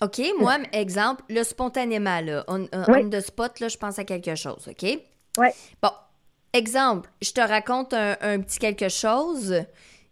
OK, 0.03 0.21
moi, 0.39 0.59
exemple, 0.73 1.23
le 1.31 1.43
spontanément, 1.43 2.21
là, 2.21 2.45
on, 2.49 2.67
on, 2.73 3.09
the 3.09 3.21
spot, 3.21 3.61
là, 3.61 3.69
je 3.69 3.79
pense 3.79 3.99
à 3.99 4.05
quelque 4.05 4.35
chose, 4.35 4.69
OK? 4.69 4.99
Oui. 5.39 5.47
Bon, 5.81 5.89
exemple, 6.53 7.09
je 7.23 7.33
te 7.33 7.41
raconte 7.41 7.95
un, 7.95 8.41
petit 8.41 8.59
quelque 8.59 8.91
chose, 8.91 9.65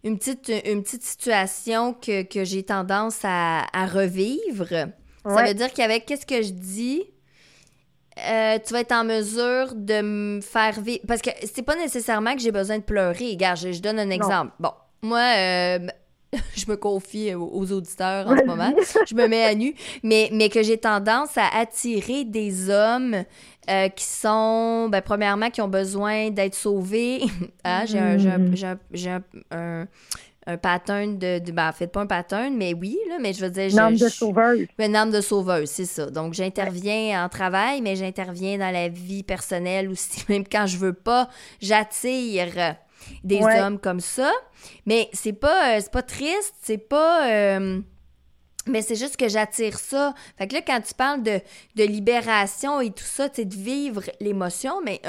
une 0.03 0.17
petite, 0.17 0.51
une 0.65 0.81
petite 0.81 1.03
situation 1.03 1.93
que, 1.93 2.25
j'ai 2.43 2.63
tendance 2.63 3.19
à, 3.23 3.85
revivre. 3.85 4.89
Ça 5.23 5.43
veut 5.43 5.53
dire 5.53 5.71
qu'avec 5.71 6.05
qu'est-ce 6.05 6.25
que 6.25 6.41
je 6.41 6.51
dis, 6.51 7.03
euh, 8.17 8.59
tu 8.65 8.73
vas 8.73 8.79
être 8.79 8.93
en 8.93 9.03
mesure 9.03 9.73
de 9.75 10.01
me 10.01 10.41
faire 10.41 10.79
vivre. 10.79 11.01
Parce 11.07 11.21
que 11.21 11.31
c'est 11.53 11.63
pas 11.63 11.75
nécessairement 11.75 12.33
que 12.33 12.41
j'ai 12.41 12.51
besoin 12.51 12.77
de 12.77 12.83
pleurer. 12.83 13.31
Regarde, 13.31 13.57
je, 13.57 13.79
donne 13.81 13.99
un 13.99 14.09
exemple. 14.09 14.53
Bon, 14.59 14.71
moi, 15.01 15.19
euh, 15.37 15.79
je 16.55 16.65
me 16.69 16.75
confie 16.77 17.33
aux 17.33 17.71
auditeurs 17.71 18.27
en 18.27 18.37
ce 18.37 18.43
moment. 18.45 18.73
Je 19.05 19.15
me 19.15 19.27
mets 19.27 19.43
à 19.43 19.53
nu. 19.53 19.75
Mais, 20.01 20.29
mais 20.31 20.49
que 20.49 20.63
j'ai 20.63 20.77
tendance 20.77 21.37
à 21.37 21.47
attirer 21.57 22.23
des 22.23 22.69
hommes 22.69 23.23
euh, 23.69 23.89
qui 23.89 24.05
sont, 24.05 24.87
ben, 24.89 25.01
premièrement, 25.01 25.49
qui 25.49 25.61
ont 25.61 25.67
besoin 25.67 26.29
d'être 26.29 26.55
sauvés. 26.55 27.21
ah, 27.65 27.85
j'ai 27.85 27.99
un, 27.99 28.17
un, 28.31 28.47
un 29.51 29.87
pattern 30.61 31.17
de, 31.17 31.39
de 31.39 31.51
ben, 31.51 31.69
en 31.69 31.73
fait 31.73 31.87
pas 31.87 32.01
un 32.01 32.05
pattern 32.05 32.55
mais 32.55 32.73
oui 32.73 32.97
là 33.09 33.17
mais 33.19 33.33
je 33.33 33.43
veux 33.43 33.49
dire 33.49 33.69
une 33.69 33.79
âme 33.79 33.95
de 33.95 34.07
sauveuse 34.07 34.67
une 34.77 34.95
âme 34.95 35.11
de 35.11 35.21
sauveuse 35.21 35.69
c'est 35.69 35.85
ça. 35.85 36.09
Donc 36.09 36.33
j'interviens 36.33 37.25
en 37.25 37.29
travail 37.29 37.81
mais 37.81 37.95
j'interviens 37.95 38.57
dans 38.57 38.71
la 38.71 38.89
vie 38.89 39.23
personnelle 39.23 39.89
aussi 39.89 40.23
même 40.29 40.43
quand 40.47 40.67
je 40.67 40.77
veux 40.77 40.93
pas 40.93 41.29
j'attire 41.61 42.75
des 43.23 43.41
hommes 43.41 43.79
comme 43.79 43.99
ça. 43.99 44.31
Mais 44.85 45.09
c'est 45.13 45.33
pas 45.33 45.75
euh, 45.75 45.79
c'est 45.81 45.91
pas 45.91 46.01
triste 46.01 46.55
c'est 46.61 46.77
pas 46.77 47.29
euh, 47.29 47.81
mais 48.67 48.81
c'est 48.81 48.95
juste 48.95 49.17
que 49.17 49.27
j'attire 49.27 49.75
ça. 49.77 50.13
Fait 50.37 50.47
que 50.47 50.55
là, 50.55 50.61
quand 50.65 50.81
tu 50.81 50.93
parles 50.93 51.23
de, 51.23 51.39
de 51.75 51.83
libération 51.83 52.81
et 52.81 52.89
tout 52.89 53.03
ça, 53.03 53.29
tu 53.29 53.45
de 53.45 53.53
vivre 53.53 54.03
l'émotion, 54.19 54.81
mais 54.83 55.01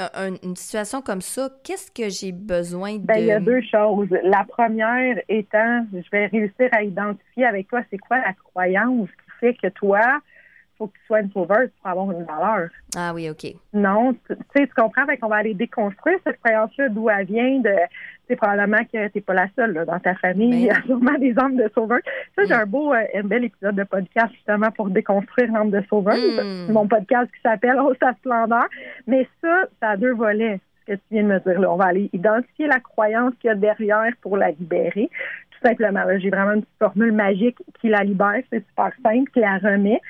une 0.43 0.55
situation 0.55 1.01
comme 1.01 1.21
ça, 1.21 1.49
qu'est-ce 1.63 1.91
que 1.91 2.09
j'ai 2.09 2.31
besoin 2.31 2.93
de... 2.93 3.05
Ben, 3.05 3.17
il 3.17 3.25
y 3.25 3.31
a 3.31 3.39
deux 3.39 3.61
choses. 3.61 4.09
La 4.23 4.43
première 4.43 5.19
étant, 5.29 5.85
je 5.93 6.09
vais 6.11 6.27
réussir 6.27 6.69
à 6.71 6.83
identifier 6.83 7.45
avec 7.45 7.67
toi, 7.67 7.81
c'est 7.89 7.97
quoi 7.97 8.17
la 8.17 8.33
croyance 8.33 9.09
qui 9.09 9.39
fait 9.39 9.53
que 9.53 9.67
toi, 9.67 10.01
faut 10.77 10.87
que 10.87 10.93
tu 10.93 11.05
sois 11.07 11.21
une 11.21 11.31
sauveuse 11.31 11.69
pour 11.81 11.91
avoir 11.91 12.11
une 12.11 12.23
valeur. 12.23 12.69
Ah 12.95 13.13
oui, 13.13 13.29
OK. 13.29 13.45
Non, 13.73 14.13
tu 14.13 14.35
sais, 14.55 14.67
tu 14.67 14.73
comprends? 14.75 15.05
Fait 15.05 15.17
qu'on 15.17 15.29
va 15.29 15.37
aller 15.37 15.53
déconstruire 15.53 16.19
cette 16.25 16.39
croyance-là, 16.39 16.89
d'où 16.89 17.09
elle 17.09 17.25
vient, 17.25 17.59
de, 17.59 17.75
c'est 18.27 18.35
probablement 18.35 18.83
que 18.83 19.07
tu 19.07 19.11
n'es 19.15 19.21
pas 19.21 19.33
la 19.33 19.47
seule 19.55 19.73
là, 19.73 19.85
dans 19.85 19.99
ta 19.99 20.15
famille. 20.15 20.53
Il 20.53 20.65
y 20.65 20.69
a 20.69 20.81
sûrement 20.83 21.17
des 21.17 21.37
âmes 21.39 21.55
de 21.55 21.69
sauveurs. 21.73 22.01
Ça, 22.35 22.43
j'ai 22.45 22.53
un 22.53 22.65
beau, 22.65 22.93
euh, 22.93 23.03
un 23.15 23.23
bel 23.23 23.45
épisode 23.45 23.75
de 23.75 23.83
podcast 23.83 24.33
justement 24.33 24.71
pour 24.71 24.89
déconstruire 24.89 25.51
l'âme 25.51 25.71
de 25.71 25.81
sauveur. 25.89 26.15
Mm. 26.15 26.71
Mon 26.71 26.87
podcast 26.87 27.31
qui 27.33 27.41
s'appelle 27.41 27.77
Oh, 27.79 27.93
sa 28.01 28.13
splendeur. 28.13 28.65
Mais 29.05 29.27
ça, 29.41 29.65
ça 29.81 29.89
a 29.89 29.97
deux 29.97 30.13
volets, 30.13 30.59
ce 30.81 30.93
que 30.93 30.97
tu 30.97 31.03
viens 31.11 31.23
de 31.23 31.27
me 31.27 31.39
dire. 31.39 31.59
Là. 31.59 31.71
On 31.71 31.77
va 31.77 31.85
aller 31.85 32.09
identifier 32.11 32.67
la 32.67 32.79
croyance 32.79 33.33
qu'il 33.39 33.47
y 33.47 33.51
a 33.51 33.55
derrière 33.55 34.11
pour 34.21 34.35
la 34.37 34.51
libérer. 34.51 35.09
Tout 35.51 35.67
simplement. 35.67 36.03
J'ai 36.19 36.29
vraiment 36.29 36.53
une 36.53 36.61
petite 36.61 36.79
formule 36.79 37.11
magique 37.13 37.57
qui 37.79 37.89
la 37.89 38.03
libère. 38.03 38.41
C'est 38.51 38.65
super 38.67 38.91
simple, 39.03 39.31
qui 39.31 39.39
la 39.39 39.57
remet. 39.57 40.01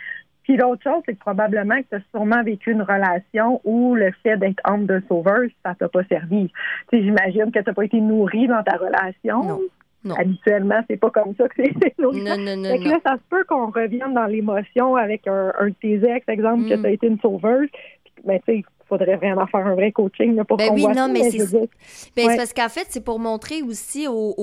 Puis 0.47 0.55
l'autre 0.55 0.81
chose, 0.81 1.03
c'est 1.05 1.13
que 1.13 1.19
probablement 1.19 1.75
que 1.81 1.87
tu 1.89 1.95
as 1.95 2.01
sûrement 2.11 2.41
vécu 2.41 2.71
une 2.71 2.81
relation 2.81 3.59
où 3.65 3.95
le 3.95 4.13
fait 4.23 4.37
d'être 4.37 4.61
homme 4.65 4.85
de 4.85 5.03
sauveuse, 5.09 5.51
ça 5.65 5.75
t'a 5.75 5.89
pas 5.89 6.05
servi. 6.05 6.47
Tu 6.89 6.97
sais, 6.97 7.03
j'imagine 7.03 7.51
que 7.51 7.59
tu 7.59 7.65
n'as 7.67 7.73
pas 7.73 7.83
été 7.83 7.99
nourri 7.99 8.47
dans 8.47 8.63
ta 8.63 8.77
relation. 8.77 9.43
Non. 9.43 9.59
Non. 10.05 10.15
Habituellement, 10.15 10.79
c'est 10.89 10.95
pas 10.95 11.09
comme 11.09 11.35
ça 11.35 11.49
que 11.49 11.55
c'est 11.81 11.99
nourri. 11.99 12.23
Non, 12.23 12.37
non, 12.37 12.55
non, 12.55 12.79
là, 12.79 12.97
ça 13.05 13.15
se 13.15 13.29
peut 13.29 13.43
qu'on 13.43 13.71
revienne 13.71 14.13
dans 14.13 14.25
l'émotion 14.25 14.95
avec 14.95 15.27
un, 15.27 15.51
un, 15.59 15.67
de 15.67 15.75
tes 15.81 15.95
ex, 15.95 16.25
exemple, 16.29 16.69
que 16.69 16.75
mm. 16.75 16.81
tu 16.81 16.87
as 16.87 16.91
été 16.91 17.07
une 17.07 17.19
sauveuse. 17.19 17.67
Ben, 18.23 18.39
tu 18.39 18.53
sais, 18.53 18.57
il 18.59 18.65
faudrait 18.87 19.17
vraiment 19.17 19.47
faire 19.47 19.67
un 19.67 19.75
vrai 19.75 19.91
coaching 19.91 20.41
pour 20.45 20.55
ben 20.55 20.69
qu'on 20.69 20.75
oui, 20.75 20.81
voit 20.81 20.93
non, 20.93 21.07
ça, 21.07 21.11
mais 21.11 21.29
c'est 21.29 21.69
ben, 22.15 22.37
parce 22.37 22.53
qu'en 22.53 22.69
fait, 22.69 22.85
c'est 22.87 23.03
pour 23.03 23.19
montrer 23.19 23.63
aussi 23.63 24.07
aux 24.07 24.33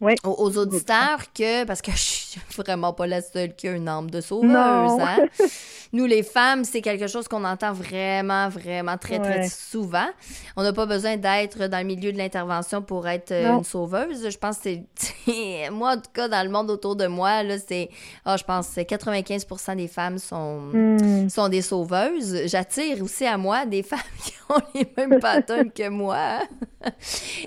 aux, 0.00 0.58
auditeurs 0.58 1.32
que, 1.34 1.64
parce 1.64 1.82
que 1.82 1.90
je 1.90 1.96
suis 2.28 2.40
vraiment 2.56 2.92
pas 2.92 3.06
la 3.06 3.22
seule 3.22 3.54
qui 3.54 3.68
a 3.68 3.72
une 3.72 3.88
âme 3.88 4.10
de 4.10 4.20
sauveuse, 4.20 4.52
hein? 4.52 5.26
Nous, 5.92 6.04
les 6.04 6.22
femmes, 6.22 6.64
c'est 6.64 6.82
quelque 6.82 7.06
chose 7.06 7.28
qu'on 7.28 7.44
entend 7.44 7.72
vraiment, 7.72 8.50
vraiment 8.50 8.98
très, 8.98 9.18
très 9.18 9.48
souvent. 9.48 10.06
On 10.54 10.62
n'a 10.62 10.74
pas 10.74 10.84
besoin 10.84 11.16
d'être 11.16 11.66
dans 11.66 11.78
le 11.78 11.84
milieu 11.84 12.12
de 12.12 12.18
l'intervention 12.18 12.82
pour 12.82 13.08
être 13.08 13.32
euh, 13.32 13.56
une 13.56 13.64
sauveuse. 13.64 14.28
Je 14.28 14.36
pense 14.36 14.58
que 14.58 14.76
c'est... 14.94 15.70
moi, 15.72 15.92
en 15.92 15.96
tout 15.96 16.10
cas, 16.12 16.28
dans 16.28 16.44
le 16.44 16.50
monde 16.50 16.70
autour 16.70 16.94
de 16.94 17.06
moi, 17.06 17.42
là, 17.42 17.56
c'est... 17.58 17.88
Oh, 18.26 18.34
je 18.38 18.44
pense 18.44 18.68
que 18.74 18.80
95% 18.82 19.76
des 19.76 19.88
femmes 19.88 20.18
sont, 20.18 20.60
hmm. 20.74 21.30
sont 21.30 21.48
des 21.48 21.62
sauveuses. 21.62 22.42
J'attire 22.46 23.02
aussi 23.02 23.24
à 23.24 23.38
moi 23.38 23.64
des 23.64 23.82
femmes 23.82 23.98
qui 24.22 24.34
ont 24.50 24.60
les 24.74 24.92
mêmes 24.94 25.20
patterns 25.20 25.70
que 25.70 25.88
moi. 25.88 26.40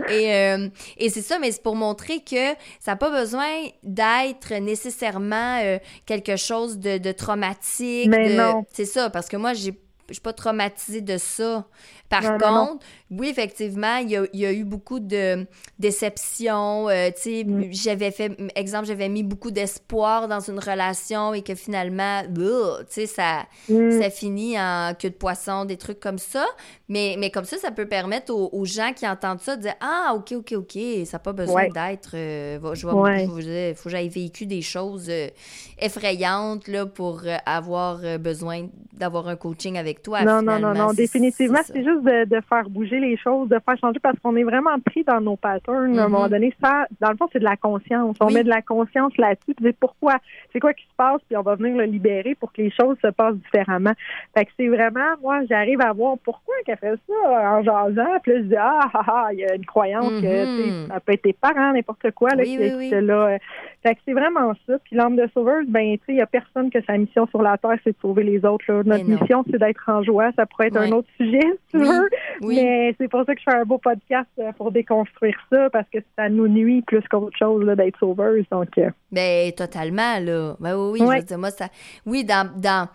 et, 0.10 0.34
euh, 0.34 0.68
et 0.98 1.10
c'est 1.10 1.22
ça, 1.22 1.38
mais 1.38 1.52
c'est 1.52 1.62
pour 1.62 1.76
montrer 1.76 2.22
que 2.22 2.54
ça 2.80 2.92
n'a 2.92 2.96
pas 2.96 3.12
besoin 3.12 3.50
d'être 3.84 4.52
nécessairement 4.72 5.60
euh, 5.62 5.78
quelque 6.06 6.36
chose 6.36 6.80
de, 6.80 7.12
traumatique. 7.12 8.08
Mais 8.10 8.36
non. 8.36 8.66
C'est 8.72 8.86
ça, 8.86 9.10
parce 9.10 9.28
que 9.28 9.38
moi, 9.38 9.54
j'ai 9.54 9.74
je 10.12 10.16
suis 10.16 10.22
pas 10.22 10.34
traumatisée 10.34 11.02
de 11.02 11.18
ça. 11.18 11.66
Par 12.12 12.38
contre, 12.38 12.86
oui, 13.10 13.30
effectivement, 13.30 13.98
il 13.98 14.10
y, 14.10 14.46
a, 14.46 14.52
eu 14.52 14.64
beaucoup 14.66 15.00
de 15.00 15.46
déceptions. 15.80 16.90
Euh, 16.90 17.10
tu 17.10 17.22
sais, 17.22 17.44
mm. 17.46 17.72
j'avais 17.72 18.12
fait, 18.12 18.38
exemple, 18.56 18.86
j'avais 18.86 19.08
mis 19.08 19.24
beaucoup 19.24 19.52
d'espoir 19.52 20.28
dans 20.28 20.42
une 20.42 20.60
relation 20.60 21.34
et 21.34 21.42
que 21.42 21.56
finalement, 21.56 22.22
tu 22.34 22.42
sais, 22.90 23.06
ça, 23.06 23.46
mm. 23.70 24.02
ça 24.02 24.10
finit 24.10 24.60
en 24.60 24.94
queue 25.00 25.10
de 25.10 25.16
poisson, 25.16 25.64
des 25.64 25.78
trucs 25.78 26.02
comme 26.02 26.18
ça. 26.18 26.46
Mais, 26.90 27.16
mais 27.18 27.32
comme 27.32 27.46
ça, 27.46 27.58
ça 27.58 27.72
peut 27.72 27.88
permettre 27.88 28.34
aux, 28.34 28.66
gens 28.66 28.92
qui 28.94 29.08
entendent 29.08 29.40
ça 29.40 29.56
de 29.56 29.62
dire 29.62 29.76
Ah, 29.80 30.14
OK, 30.16 30.34
OK, 30.34 30.54
OK, 30.58 30.78
ça 31.06 31.16
n'a 31.16 31.20
pas 31.20 31.34
besoin 31.34 31.70
d'être. 31.70 32.12
Euh, 32.16 32.60
je 32.74 32.88
vois, 32.88 33.20
faut, 33.20 33.30
faut 33.30 33.84
que 33.84 33.90
j'aille 33.90 34.10
vécu 34.10 34.46
des 34.46 34.62
choses 34.62 35.08
euh, 35.10 35.30
effrayantes 35.80 36.68
là, 36.68 36.86
pour 36.86 37.22
avoir 37.46 38.02
besoin 38.20 38.68
d'avoir 38.94 39.28
un 39.30 39.36
coaching 39.36 39.78
avec 39.78 40.01
toi. 40.02 40.24
Non, 40.24 40.42
non, 40.42 40.60
non, 40.60 40.74
non, 40.74 40.94
définitivement, 40.94 41.60
c'est 41.64 41.84
juste 41.84 42.04
de, 42.04 42.42
faire 42.50 42.70
bouger 42.70 43.00
les 43.00 43.18
choses, 43.18 43.50
de 43.50 43.60
faire 43.66 43.78
changer 43.80 44.00
parce 44.00 44.18
qu'on 44.20 44.36
est 44.36 44.44
vraiment 44.44 44.80
pris 44.80 45.04
dans 45.04 45.22
nos 45.22 45.36
patterns. 45.36 45.98
À 45.98 46.06
un 46.06 46.08
moment 46.08 46.26
mm-hmm. 46.26 46.30
donné, 46.30 46.54
ça, 46.62 46.88
dans 47.00 47.12
le 47.12 47.18
fond, 47.18 47.28
c'est 47.32 47.40
de 47.40 47.44
la 47.44 47.56
conscience. 47.56 48.18
On 48.20 48.32
met 48.32 48.44
de 48.44 48.50
la 48.50 48.62
conscience 48.62 49.16
là-dessus, 49.18 49.54
puis 49.56 49.74
pourquoi, 49.74 50.18
c'est 50.52 50.60
quoi 50.60 50.74
qui 50.74 50.84
se 50.84 50.96
passe, 50.98 51.22
puis 51.28 51.38
on 51.38 51.42
va 51.42 51.56
venir 51.56 51.76
le 51.78 51.86
libérer 51.86 52.36
pour 52.36 52.52
que 52.52 52.62
les 52.62 52.72
choses 52.72 52.98
se 53.02 53.08
passent 53.08 53.36
différemment. 53.36 53.94
Fait 54.36 54.46
que 54.46 54.52
c'est 54.58 54.68
vraiment, 54.68 55.16
moi, 55.22 55.42
j'arrive 55.50 55.82
à 55.82 55.94
voir 55.94 56.18
pourquoi 56.24 56.56
qu'elle 56.66 56.78
fait 56.78 57.00
ça 57.08 57.58
en 57.58 57.64
jasant, 57.64 58.20
puis 58.24 58.34
là, 58.34 58.38
je 58.40 58.44
dis, 58.44 58.56
ah, 58.58 58.90
ah, 58.94 59.04
ah, 59.08 59.28
il 59.32 59.40
y 59.40 59.46
a 59.46 59.56
une 59.56 59.66
croyance 59.66 60.10
que 60.10 60.46
mm-hmm. 60.46 60.88
ça 60.88 61.00
peut 61.00 61.14
être 61.14 61.22
tes 61.22 61.34
parents, 61.34 61.74
n'importe 61.74 62.12
quoi, 62.12 62.30
là, 62.36 62.44
qui, 62.44 62.58
là. 62.90 63.38
Fait 63.84 63.96
que 63.96 64.02
c'est 64.06 64.14
vraiment 64.14 64.54
ça. 64.68 64.78
Puis 64.84 64.96
l'âme 64.96 65.16
de 65.16 65.28
sauveuse, 65.34 65.66
ben, 65.68 65.98
tu 65.98 66.06
sais, 66.06 66.12
il 66.14 66.16
n'y 66.16 66.22
a 66.22 66.28
personne 66.28 66.70
que 66.70 66.80
sa 66.86 66.98
mission 66.98 67.26
sur 67.28 67.42
la 67.42 67.58
Terre, 67.58 67.78
c'est 67.84 67.92
de 67.92 68.02
sauver 68.02 68.24
les 68.24 68.46
autres. 68.46 68.64
Là. 68.68 68.84
Notre 68.84 69.06
mission, 69.06 69.44
c'est 69.50 69.58
d'être 69.58 69.90
en 69.92 70.04
joie. 70.04 70.32
Ça 70.36 70.46
pourrait 70.46 70.68
être 70.68 70.78
un 70.78 70.92
autre 70.92 71.08
sujet, 71.18 71.40
si 71.40 71.72
tu 71.72 71.78
veux. 71.78 72.10
Mais 72.42 72.96
c'est 72.98 73.08
pour 73.08 73.24
ça 73.26 73.36
que 73.36 73.40
je 73.40 73.52
fais 73.52 73.58
un 73.58 73.66
beau 73.66 73.78
podcast 73.78 74.30
euh, 74.40 74.52
pour 74.54 74.72
déconstruire 74.72 75.36
ça, 75.52 75.70
parce 75.70 75.88
que 75.90 76.00
ça 76.18 76.30
nous 76.30 76.48
nuit 76.48 76.82
plus 76.82 77.02
qu'autre 77.10 77.38
chose 77.38 77.66
d'être 77.76 77.98
sauveuse. 78.00 78.46
Donc, 78.52 78.78
euh. 78.78 78.90
Ben, 79.12 79.52
totalement, 79.52 80.20
là. 80.20 80.56
Ben 80.60 80.76
oui, 80.76 81.00
oui, 81.02 81.08
je 81.08 81.18
veux 81.18 81.24
dire, 81.24 81.38
moi, 81.38 81.52
ça. 81.52 81.68
Oui, 82.06 82.24
dans, 82.24 82.50
dans, 82.56 82.88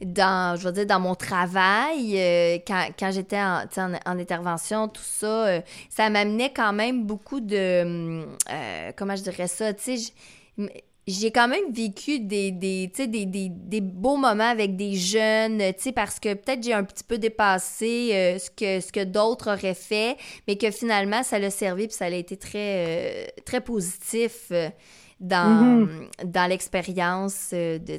dans, 0.00 0.56
je 0.58 0.66
veux 0.66 0.72
dire, 0.72 0.86
dans 0.86 1.00
mon 1.00 1.14
travail, 1.14 2.16
euh, 2.16 2.56
quand, 2.66 2.86
quand 2.98 3.10
j'étais 3.10 3.40
en, 3.40 3.64
en, 4.06 4.18
intervention, 4.18 4.88
tout 4.88 5.02
ça, 5.02 5.60
ça 5.88 6.08
m'amenait 6.10 6.52
quand 6.54 6.72
même 6.72 7.04
beaucoup 7.04 7.40
de. 7.40 8.24
comment 8.96 9.16
je 9.16 9.22
dirais 9.22 9.48
ça? 9.48 9.74
Tu 9.74 9.96
sais, 9.98 10.12
j'ai 11.06 11.30
quand 11.30 11.48
même 11.48 11.70
vécu 11.70 12.20
des, 12.20 12.50
des, 12.50 12.86
des, 12.86 13.26
des, 13.26 13.48
des, 13.50 13.80
beaux 13.80 14.16
moments 14.16 14.48
avec 14.48 14.76
des 14.76 14.94
jeunes, 14.94 15.62
parce 15.94 16.18
que 16.18 16.34
peut-être 16.34 16.62
j'ai 16.62 16.72
un 16.72 16.84
petit 16.84 17.04
peu 17.04 17.18
dépassé 17.18 18.10
euh, 18.12 18.38
ce 18.38 18.50
que, 18.50 18.80
ce 18.80 18.90
que 18.90 19.04
d'autres 19.04 19.52
auraient 19.52 19.74
fait, 19.74 20.16
mais 20.48 20.56
que 20.56 20.70
finalement, 20.70 21.22
ça 21.22 21.38
l'a 21.38 21.50
servi 21.50 21.88
puis 21.88 21.96
ça 21.96 22.06
a 22.06 22.10
été 22.10 22.36
très, 22.36 22.54
euh, 22.56 23.26
très 23.44 23.60
positif. 23.60 24.50
Dans, 25.20 25.86
mm-hmm. 25.86 26.24
dans 26.24 26.50
l'expérience 26.50 27.50
euh, 27.52 27.78
de, 27.78 27.98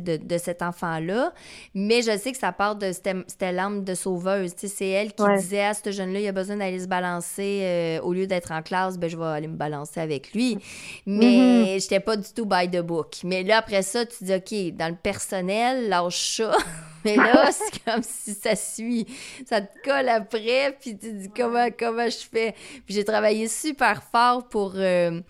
de, 0.00 0.16
de, 0.16 0.38
cet 0.38 0.62
enfant-là. 0.62 1.32
Mais 1.74 2.02
je 2.02 2.16
sais 2.16 2.32
que 2.32 2.38
ça 2.38 2.52
part 2.52 2.76
de. 2.76 2.90
C'était 2.92 3.52
l'âme 3.52 3.84
de 3.84 3.94
sauveuse. 3.94 4.52
C'est 4.56 4.88
elle 4.88 5.12
qui 5.12 5.22
disait 5.36 5.64
à 5.64 5.74
ce 5.74 5.92
jeune-là, 5.92 6.20
il 6.20 6.28
a 6.28 6.32
besoin 6.32 6.56
d'aller 6.56 6.80
se 6.80 6.88
balancer. 6.88 7.60
Euh, 7.62 8.00
au 8.00 8.12
lieu 8.12 8.26
d'être 8.26 8.50
en 8.50 8.62
classe, 8.62 8.98
ben, 8.98 9.08
je 9.08 9.16
vais 9.16 9.24
aller 9.24 9.48
me 9.48 9.56
balancer 9.56 10.00
avec 10.00 10.32
lui. 10.32 10.58
Mais 11.06 11.76
mm-hmm. 11.76 11.82
j'étais 11.82 12.00
pas 12.00 12.16
du 12.16 12.32
tout 12.34 12.46
by 12.46 12.68
the 12.70 12.80
book. 12.80 13.16
Mais 13.24 13.42
là, 13.42 13.58
après 13.58 13.82
ça, 13.82 14.04
tu 14.06 14.24
dis, 14.24 14.34
OK, 14.34 14.76
dans 14.76 14.88
le 14.88 14.96
personnel, 14.96 15.88
lâche 15.88 16.36
ça. 16.36 16.56
Mais 17.04 17.16
là, 17.16 17.50
c'est 17.52 17.84
comme 17.84 18.02
si 18.02 18.32
ça 18.34 18.56
suit, 18.56 19.06
ça 19.46 19.60
te 19.60 19.72
colle 19.84 20.08
après, 20.08 20.76
puis 20.80 20.96
tu 20.96 21.12
dis 21.12 21.30
comment, 21.34 21.68
comment 21.78 22.08
je 22.08 22.26
fais? 22.30 22.54
Puis 22.86 22.94
j'ai 22.94 23.04
travaillé 23.04 23.48
super 23.48 24.02
fort 24.02 24.48
pour, 24.48 24.74
euh, 24.76 25.20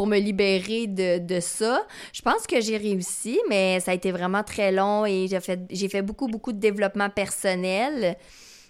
pour 0.00 0.06
me 0.06 0.18
libérer 0.18 0.86
de, 0.86 1.18
de 1.18 1.40
ça. 1.40 1.86
Je 2.14 2.22
pense 2.22 2.46
que 2.46 2.58
j'ai 2.62 2.78
réussi, 2.78 3.38
mais 3.50 3.80
ça 3.80 3.90
a 3.90 3.94
été 3.94 4.12
vraiment 4.12 4.42
très 4.42 4.72
long 4.72 5.04
et 5.04 5.26
j'ai 5.28 5.40
fait, 5.40 5.60
j'ai 5.68 5.90
fait 5.90 6.00
beaucoup, 6.00 6.26
beaucoup 6.26 6.52
de 6.52 6.58
développement 6.58 7.10
personnel. 7.10 8.16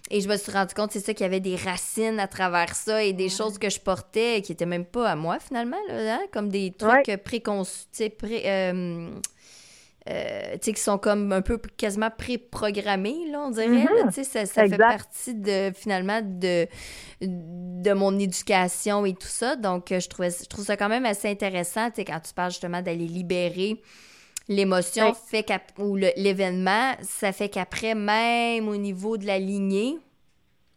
Et 0.09 0.19
je 0.19 0.27
me 0.27 0.35
suis 0.35 0.51
rendu 0.51 0.73
compte, 0.73 0.91
c'est 0.91 0.99
ça, 0.99 1.13
qu'il 1.13 1.23
y 1.23 1.27
avait 1.27 1.39
des 1.39 1.55
racines 1.55 2.19
à 2.19 2.27
travers 2.27 2.75
ça 2.75 3.01
et 3.01 3.13
des 3.13 3.29
choses 3.29 3.57
que 3.57 3.69
je 3.69 3.79
portais 3.79 4.41
qui 4.41 4.51
n'étaient 4.51 4.65
même 4.65 4.83
pas 4.83 5.09
à 5.09 5.15
moi, 5.15 5.37
finalement, 5.39 5.77
là, 5.87 6.15
hein, 6.15 6.19
comme 6.33 6.49
des 6.49 6.73
trucs 6.77 7.15
préconçus, 7.23 8.09
pré, 8.19 8.43
euh, 8.45 9.09
euh, 10.09 10.57
qui 10.57 10.75
sont 10.75 10.97
comme 10.97 11.31
un 11.31 11.41
peu 11.41 11.59
quasiment 11.77 12.09
pré-programmés, 12.15 13.29
là, 13.31 13.43
on 13.45 13.51
dirait. 13.51 13.67
Mm-hmm. 13.67 14.23
ça, 14.23 14.45
ça 14.45 14.67
fait 14.67 14.77
partie 14.77 15.35
de 15.35 15.71
finalement 15.75 16.21
de, 16.23 16.67
de 17.21 17.93
mon 17.93 18.17
éducation 18.17 19.05
et 19.05 19.13
tout 19.13 19.27
ça. 19.27 19.55
Donc, 19.55 19.87
je, 19.89 20.07
trouvais, 20.07 20.31
je 20.31 20.47
trouve 20.47 20.65
ça 20.65 20.75
quand 20.77 20.89
même 20.89 21.05
assez 21.05 21.29
intéressant 21.29 21.89
quand 21.95 22.19
tu 22.19 22.33
parles 22.33 22.51
justement 22.51 22.81
d'aller 22.81 23.07
libérer 23.07 23.79
l'émotion 24.47 25.13
fait 25.13 25.45
ou 25.77 25.95
l'événement, 25.95 26.93
ça 27.01 27.31
fait 27.31 27.49
qu'après, 27.49 27.95
même 27.95 28.67
au 28.67 28.75
niveau 28.75 29.17
de 29.17 29.25
la 29.25 29.39
lignée, 29.39 29.97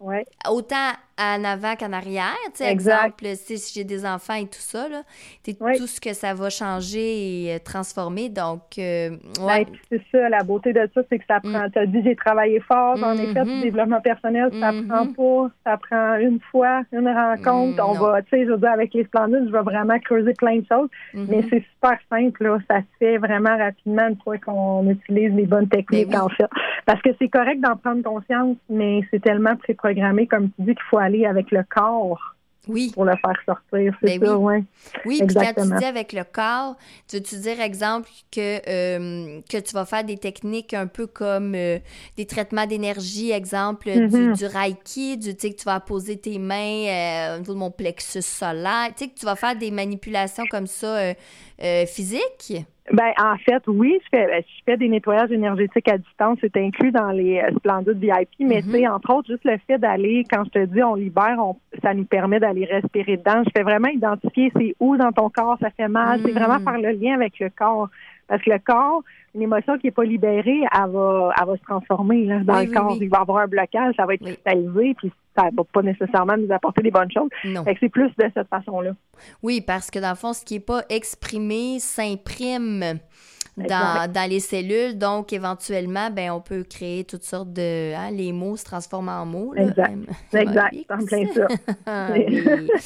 ouais. 0.01 0.25
autant 0.49 0.93
en 1.19 1.45
avant 1.45 1.77
qu'en 1.77 1.93
arrière. 1.93 2.35
Tu 2.47 2.65
sais, 2.65 2.71
exemple, 2.71 3.25
si 3.35 3.73
j'ai 3.73 3.85
des 3.85 4.05
enfants 4.05 4.35
et 4.35 4.47
tout 4.47 4.59
ça, 4.59 4.89
là, 4.89 5.03
tout 5.45 5.87
ce 5.87 6.01
que 6.01 6.13
ça 6.13 6.35
va 6.35 6.51
changer 6.51 7.45
et 7.47 7.55
euh, 7.55 7.59
transformer. 7.65 8.29
Donc, 8.29 8.79
euh, 8.79 9.11
ouais. 9.41 9.65
Ben, 9.65 9.67
c'est 9.91 10.03
ça, 10.11 10.29
la 10.29 10.43
beauté 10.43 10.73
de 10.73 10.89
ça, 10.95 11.03
c'est 11.09 11.19
que 11.19 11.25
ça 11.27 11.39
mm. 11.43 11.53
prend. 11.53 11.71
Tu 11.71 11.79
as 11.79 11.87
dit, 11.87 12.03
j'ai 12.05 12.17
travaillé 12.17 12.61
fort, 12.61 12.97
j'en 12.97 13.13
ai 13.13 13.33
fait 13.33 13.45
du 13.45 13.51
mm-hmm. 13.51 13.63
développement 13.63 14.01
personnel, 14.01 14.51
ça 14.59 14.73
mm-hmm. 14.73 14.89
prend 14.89 15.07
pas, 15.07 15.51
ça 15.65 15.77
prend 15.77 16.17
une 16.17 16.41
fois, 16.51 16.83
une 16.93 17.09
rencontre. 17.09 17.83
Mm, 17.83 17.87
on 17.87 17.93
va, 17.93 18.23
tu 18.23 18.31
sais, 18.31 18.45
je 18.45 18.51
veux 18.51 18.59
dire, 18.59 18.73
avec 18.73 18.93
les 18.95 19.05
splendides, 19.05 19.47
je 19.47 19.53
vais 19.53 19.63
vraiment 19.63 19.99
creuser 20.01 20.33
plein 20.35 20.59
de 20.59 20.67
choses, 20.71 20.89
mm-hmm. 21.15 21.27
mais 21.29 21.43
c'est 21.51 21.65
super 21.75 21.99
simple, 22.11 22.45
là. 22.45 22.59
Ça 22.69 22.79
se 22.81 22.99
fait 22.99 23.19
vraiment 23.19 23.57
rapidement 23.57 24.09
une 24.09 24.17
fois 24.23 24.39
qu'on 24.39 24.89
utilise 24.91 25.33
les 25.35 25.47
bonnes 25.47 25.69
techniques, 25.69 26.11
ben 26.11 26.23
en 26.23 26.29
fait. 26.29 26.49
Parce 26.87 27.01
que 27.03 27.11
c'est 27.19 27.29
correct 27.29 27.61
d'en 27.61 27.77
prendre 27.77 28.03
conscience, 28.03 28.57
mais 28.69 29.01
c'est 29.11 29.23
tellement 29.23 29.57
préprogrammé, 29.57 30.27
comme 30.27 30.51
tu 30.51 30.63
dis, 30.63 30.75
qu'il 30.75 30.85
faut 30.91 30.99
aller 31.05 31.27
avec 31.27 31.51
le 31.51 31.63
corps. 31.69 32.35
Oui. 32.67 32.93
Pour 32.95 33.05
le 33.05 33.13
faire 33.13 33.37
sortir, 33.45 33.95
c'est 34.01 34.19
ben 34.19 34.27
ça, 34.27 34.39
oui. 34.39 34.55
Ouais. 34.55 34.65
Oui, 35.05 35.23
puis 35.27 35.37
quand 35.37 35.53
tu 35.55 35.77
dis 35.77 35.85
avec 35.85 36.15
le 36.15 36.25
corps, 36.25 36.77
tu 37.07 37.17
veux-tu 37.17 37.37
dire, 37.37 37.61
exemple, 37.61 38.09
que, 38.33 38.57
euh, 38.69 39.41
que 39.51 39.59
tu 39.59 39.75
vas 39.75 39.85
faire 39.85 40.03
des 40.03 40.17
techniques 40.17 40.73
un 40.73 40.87
peu 40.87 41.07
comme 41.07 41.55
euh, 41.55 41.79
des 42.17 42.25
traitements 42.25 42.67
d'énergie, 42.67 43.33
exemple, 43.33 43.91
du, 43.91 44.07
mm-hmm. 44.07 44.39
du, 44.39 44.47
Reiki, 44.47 45.19
du, 45.19 45.35
tu 45.37 45.41
sais, 45.49 45.53
que 45.53 45.59
tu 45.59 45.65
vas 45.67 45.81
poser 45.81 46.17
tes 46.17 46.39
mains 46.39 46.87
euh, 46.87 47.37
au 47.37 47.39
niveau 47.41 47.53
de 47.53 47.59
mon 47.59 47.71
plexus 47.71 48.23
solaire, 48.23 48.89
tu 48.97 49.05
sais, 49.05 49.11
que 49.11 49.19
tu 49.19 49.27
vas 49.27 49.37
faire 49.37 49.57
des 49.57 49.71
manipulations 49.71 50.45
comme 50.51 50.67
ça 50.67 51.13
physiques? 51.87 52.65
Ben, 52.93 53.13
en 53.19 53.37
fait, 53.39 53.63
oui, 53.67 53.99
je 54.05 54.09
fais, 54.11 54.43
je 54.43 54.65
fais 54.67 54.77
des 54.77 54.89
nettoyages 54.89 55.33
énergétiques 55.33 55.89
à 55.89 55.97
distance. 55.97 56.39
C'est 56.43 56.57
inclus 56.59 56.93
dans 56.93 57.11
les 57.11 57.39
euh, 57.39 57.51
splendides 57.57 57.99
VIP. 57.99 58.29
Mais 58.41 58.61
mhm. 58.61 58.93
entre 58.93 59.15
autres, 59.15 59.29
juste 59.29 59.45
le 59.45 59.57
fait 59.67 59.79
d'aller, 59.79 60.25
quand 60.31 60.45
je 60.45 60.51
te 60.51 60.65
dis 60.67 60.83
on 60.83 60.95
libère, 60.95 61.39
ça 61.83 61.95
nous 61.95 62.05
permet 62.05 62.41
d'aller 62.41 62.67
respirer 62.67 63.17
dedans. 63.17 63.43
Je 63.45 63.51
fais 63.57 63.63
vraiment 63.63 63.89
identifier 63.89 64.53
c'est 64.55 64.77
où 64.81 64.99
dans 64.99 65.13
ton 65.13 65.31
corps 65.31 65.57
ça 65.63 65.71
fait 65.71 65.89
mal. 65.89 66.21
C'est 66.25 66.33
vraiment 66.33 66.59
mhm. 66.59 66.65
faire 66.65 66.79
le 66.79 66.91
lien 66.91 67.15
avec 67.15 67.39
le 67.39 67.49
corps. 67.49 67.89
Parce 68.29 68.43
que 68.43 68.51
le 68.51 68.59
corps, 68.59 69.03
une 69.35 69.43
émotion 69.43 69.79
qui 69.79 69.87
n'est 69.87 69.93
pas 69.93 70.05
libérée, 70.05 70.63
elle 70.63 70.91
va, 70.91 71.33
elle 71.39 71.47
va 71.47 71.57
se 71.57 71.63
transformer 71.63 72.25
là, 72.25 72.41
dans 72.41 72.61
le 72.61 72.67
corps. 72.67 72.97
Il 73.01 73.09
va 73.09 73.19
y 73.19 73.21
avoir 73.21 73.39
un 73.39 73.47
blocage, 73.47 73.95
ça 73.97 74.07
va 74.07 74.15
être 74.15 74.25
cristallisé, 74.25 74.95
puis 74.95 75.13
ça 75.37 75.49
va 75.53 75.65
pas 75.65 75.83
nécessairement 75.83 76.37
nous 76.37 76.53
apporter 76.53 76.83
des 76.83 76.91
bonnes 76.91 77.11
choses. 77.11 77.29
c'est 77.81 77.89
plus 77.89 78.11
de 78.17 78.31
cette 78.33 78.49
façon-là. 78.49 78.93
Oui, 79.43 79.61
parce 79.61 79.91
que 79.91 79.99
dans 79.99 80.11
le 80.11 80.17
fond, 80.17 80.33
ce 80.33 80.45
qui 80.45 80.55
n'est 80.55 80.61
pas 80.61 80.83
exprimé 80.89 81.79
s'imprime 81.81 82.99
dans, 83.57 84.11
dans, 84.11 84.29
les 84.29 84.41
cellules. 84.41 84.99
Donc, 84.99 85.33
éventuellement, 85.33 86.11
ben, 86.11 86.31
on 86.33 86.41
peut 86.41 86.65
créer 86.65 87.05
toutes 87.05 87.23
sortes 87.23 87.53
de... 87.53 87.95
Hein, 87.95 88.11
les 88.11 88.33
mots 88.33 88.57
se 88.57 88.65
transforment 88.65 89.11
en 89.11 89.27
mots. 89.27 89.55
Là, 89.55 89.63
exact. 89.63 89.97
exact. 90.33 90.75
En 90.91 91.05
plein 91.05 91.27
ça. 91.33 91.47
Ah, 91.87 92.09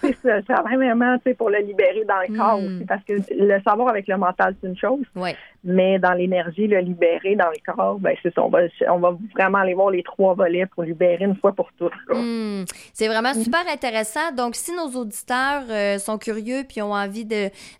c'est 0.00 0.16
ça. 0.22 0.42
Ça 0.46 0.62
vraiment, 0.62 1.16
pour 1.38 1.50
le 1.50 1.58
libérer 1.58 2.04
dans 2.06 2.20
le 2.28 2.36
corps 2.36 2.60
hmm. 2.60 2.76
aussi. 2.76 2.84
Parce 2.84 3.04
que 3.04 3.14
le 3.30 3.60
savoir 3.62 3.88
avec 3.88 4.08
le 4.08 4.16
mental, 4.16 4.54
c'est 4.60 4.68
une 4.68 4.76
chose. 4.76 5.04
Oui. 5.16 5.30
Mais 5.62 5.98
dans 5.98 6.12
l'énergie, 6.12 6.66
le 6.66 6.78
libérer 6.78 7.36
dans 7.36 7.48
le 7.48 7.72
corps, 7.72 7.98
ben, 7.98 8.16
c'est 8.22 8.34
ça. 8.34 8.42
On 8.42 8.48
va, 8.48 8.60
on 8.88 8.98
va 8.98 9.16
vraiment 9.34 9.58
aller 9.58 9.74
voir 9.74 9.90
les 9.90 10.02
trois 10.02 10.34
volets 10.34 10.66
pour 10.66 10.84
libérer 10.84 11.24
une 11.24 11.36
fois 11.36 11.52
pour 11.52 11.70
toutes. 11.78 11.92
Hmm. 12.08 12.64
C'est 12.94 13.08
vraiment 13.08 13.32
hmm. 13.32 13.42
super 13.42 13.60
intéressant. 13.70 14.32
Donc, 14.36 14.54
si 14.54 14.72
nos 14.72 15.00
auditeurs 15.00 15.64
euh, 15.70 15.98
sont 15.98 16.18
curieux 16.18 16.62
puis 16.68 16.80
ont 16.80 16.94
envie 16.94 17.26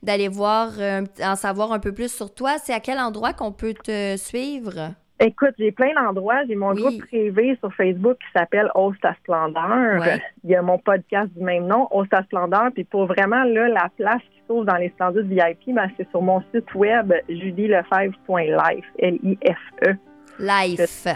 d'aller 0.02 0.28
voir, 0.28 0.72
euh, 0.78 1.02
en 1.22 1.36
savoir 1.36 1.72
un 1.72 1.78
peu 1.78 1.92
plus 1.92 2.12
sur 2.14 2.34
toi, 2.34 2.58
c'est 2.58 2.74
à 2.74 2.80
quel 2.80 2.98
endroit 2.98 3.32
qu'on 3.32 3.52
peut 3.52 3.74
te 3.74 4.16
suivre? 4.16 4.92
Écoute, 5.22 5.54
j'ai 5.58 5.70
plein 5.70 5.92
d'endroits. 5.92 6.44
J'ai 6.48 6.54
mon 6.54 6.72
groupe 6.72 6.98
privé 7.06 7.54
sur 7.60 7.72
Facebook 7.74 8.16
qui 8.18 8.38
s'appelle 8.38 8.70
Osta 8.74 9.14
Splendeur. 9.22 10.02
Il 10.44 10.50
y 10.50 10.54
a 10.54 10.62
mon 10.62 10.78
podcast 10.78 11.28
du 11.36 11.44
même 11.44 11.66
nom, 11.66 11.88
Osta 11.90 12.22
Splendeur. 12.22 12.70
Puis 12.74 12.84
pour 12.84 13.04
vraiment 13.04 13.44
là, 13.44 13.68
la 13.68 13.90
place 13.98 14.22
qui 14.32 14.39
dans 14.64 14.76
les 14.76 14.88
splendides 14.90 15.28
VIP, 15.28 15.74
ben, 15.74 15.88
c'est 15.96 16.08
sur 16.10 16.22
mon 16.22 16.42
site 16.52 16.74
web 16.74 17.12
julielefebvre.life. 17.28 18.84
L-I-F-E. 18.98 19.96
Life. 20.38 21.06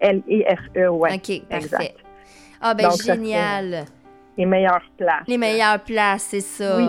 L-I-F-E, 0.00 0.88
oui. 0.88 1.10
OK, 1.14 1.48
parfait. 1.48 1.94
Ah, 2.60 2.74
ben 2.74 2.90
génial 2.90 3.86
les 4.36 4.46
meilleures 4.46 4.82
places. 4.96 5.24
Les 5.26 5.38
meilleures 5.38 5.80
places, 5.80 6.26
c'est 6.30 6.40
ça. 6.40 6.76
Oui. 6.78 6.86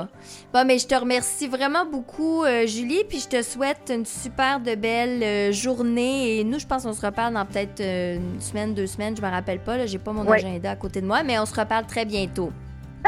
Bon, 0.53 0.65
mais 0.65 0.77
je 0.77 0.87
te 0.87 0.95
remercie 0.95 1.47
vraiment 1.47 1.85
beaucoup, 1.85 2.43
euh, 2.43 2.65
Julie, 2.65 3.03
puis 3.07 3.19
je 3.19 3.27
te 3.27 3.41
souhaite 3.41 3.91
une 3.93 4.05
super 4.05 4.59
de 4.59 4.75
belle 4.75 5.21
euh, 5.21 5.51
journée. 5.51 6.39
Et 6.39 6.43
nous, 6.43 6.59
je 6.59 6.65
pense 6.65 6.83
qu'on 6.83 6.93
se 6.93 7.05
reparle 7.05 7.33
dans 7.33 7.45
peut-être 7.45 7.81
euh, 7.81 8.15
une 8.15 8.39
semaine, 8.39 8.73
deux 8.73 8.87
semaines, 8.87 9.15
je 9.17 9.21
me 9.21 9.29
rappelle 9.29 9.59
pas. 9.59 9.85
J'ai 9.85 9.99
pas 9.99 10.13
mon 10.13 10.29
agenda 10.29 10.71
à 10.71 10.75
côté 10.75 11.01
de 11.01 11.05
moi, 11.05 11.23
mais 11.23 11.37
on 11.39 11.45
se 11.45 11.59
reparle 11.59 11.85
très 11.85 12.05
bientôt. 12.05 12.51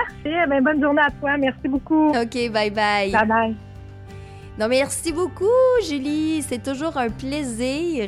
Parfait. 0.08 0.48
Ben, 0.48 0.64
bonne 0.64 0.82
journée 0.82 1.02
à 1.02 1.12
toi. 1.12 1.38
Merci 1.38 1.68
beaucoup. 1.68 2.10
OK, 2.10 2.52
bye 2.52 2.70
bye. 2.70 3.12
Bye 3.12 3.28
bye. 3.28 3.56
Non, 4.58 4.70
merci 4.70 5.12
beaucoup, 5.12 5.44
Julie. 5.86 6.42
C'est 6.42 6.64
toujours 6.64 6.96
un 6.96 7.10
plaisir. 7.10 8.08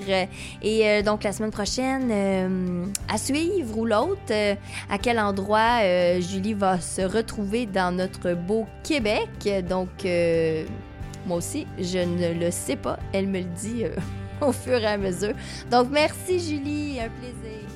Et 0.62 0.88
euh, 0.88 1.02
donc, 1.02 1.24
la 1.24 1.34
semaine 1.34 1.52
prochaine, 1.52 2.08
euh, 2.10 2.86
à 3.10 3.18
suivre 3.18 3.78
ou 3.78 3.86
l'autre, 3.86 4.22
euh, 4.32 4.56
à 4.90 4.98
quel 4.98 5.20
endroit 5.20 5.82
Julie 6.22 6.54
va 6.54 6.80
se 6.80 7.02
retrouver 7.02 7.66
dans 7.66 7.94
notre 7.94 8.34
beau 8.34 8.66
Québec? 8.82 9.28
Donc, 9.68 9.90
moi 11.26 11.38
aussi, 11.38 11.68
je 11.78 12.00
ne 12.00 12.40
le 12.40 12.50
sais 12.50 12.78
pas. 12.78 12.98
Elle 13.12 13.28
me 13.28 13.40
le 13.40 13.44
dit 13.44 13.84
au 14.42 14.54
fur 14.54 14.78
et 14.78 14.86
à 14.86 14.98
mesure. 14.98 15.34
Donc, 15.70 15.90
merci, 15.92 16.40
Julie. 16.40 16.98
Un 17.02 17.10
plaisir. 17.10 17.68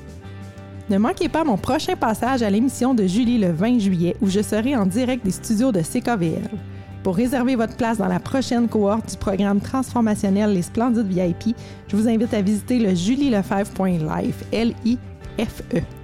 Ne 0.92 0.98
manquez 0.98 1.30
pas 1.30 1.46
mon 1.46 1.56
prochain 1.56 1.96
passage 1.96 2.44
à 2.44 2.50
l'émission 2.50 2.94
de 2.94 3.08
Julie 3.08 3.38
le 3.38 3.54
20 3.54 3.80
juillet 3.80 4.18
où 4.20 4.28
je 4.28 4.42
serai 4.42 4.76
en 4.76 4.86
direct 4.86 5.24
des 5.24 5.32
studios 5.32 5.72
de 5.72 5.80
CKVL. 5.80 6.50
Pour 7.02 7.16
réserver 7.16 7.56
votre 7.56 7.78
place 7.78 7.98
dans 7.98 8.10
la 8.10 8.20
prochaine 8.20 8.68
cohorte 8.68 9.12
du 9.12 9.16
programme 9.16 9.62
transformationnel 9.62 10.52
Les 10.52 10.64
Splendides 10.64 11.08
VIP, 11.08 11.56
je 11.88 11.96
vous 11.96 12.10
invite 12.10 12.34
à 12.34 12.42
visiter 12.42 12.78
le 12.78 12.94
julielefebvre.life, 12.94 14.44
L-I-F-E. 14.52 16.01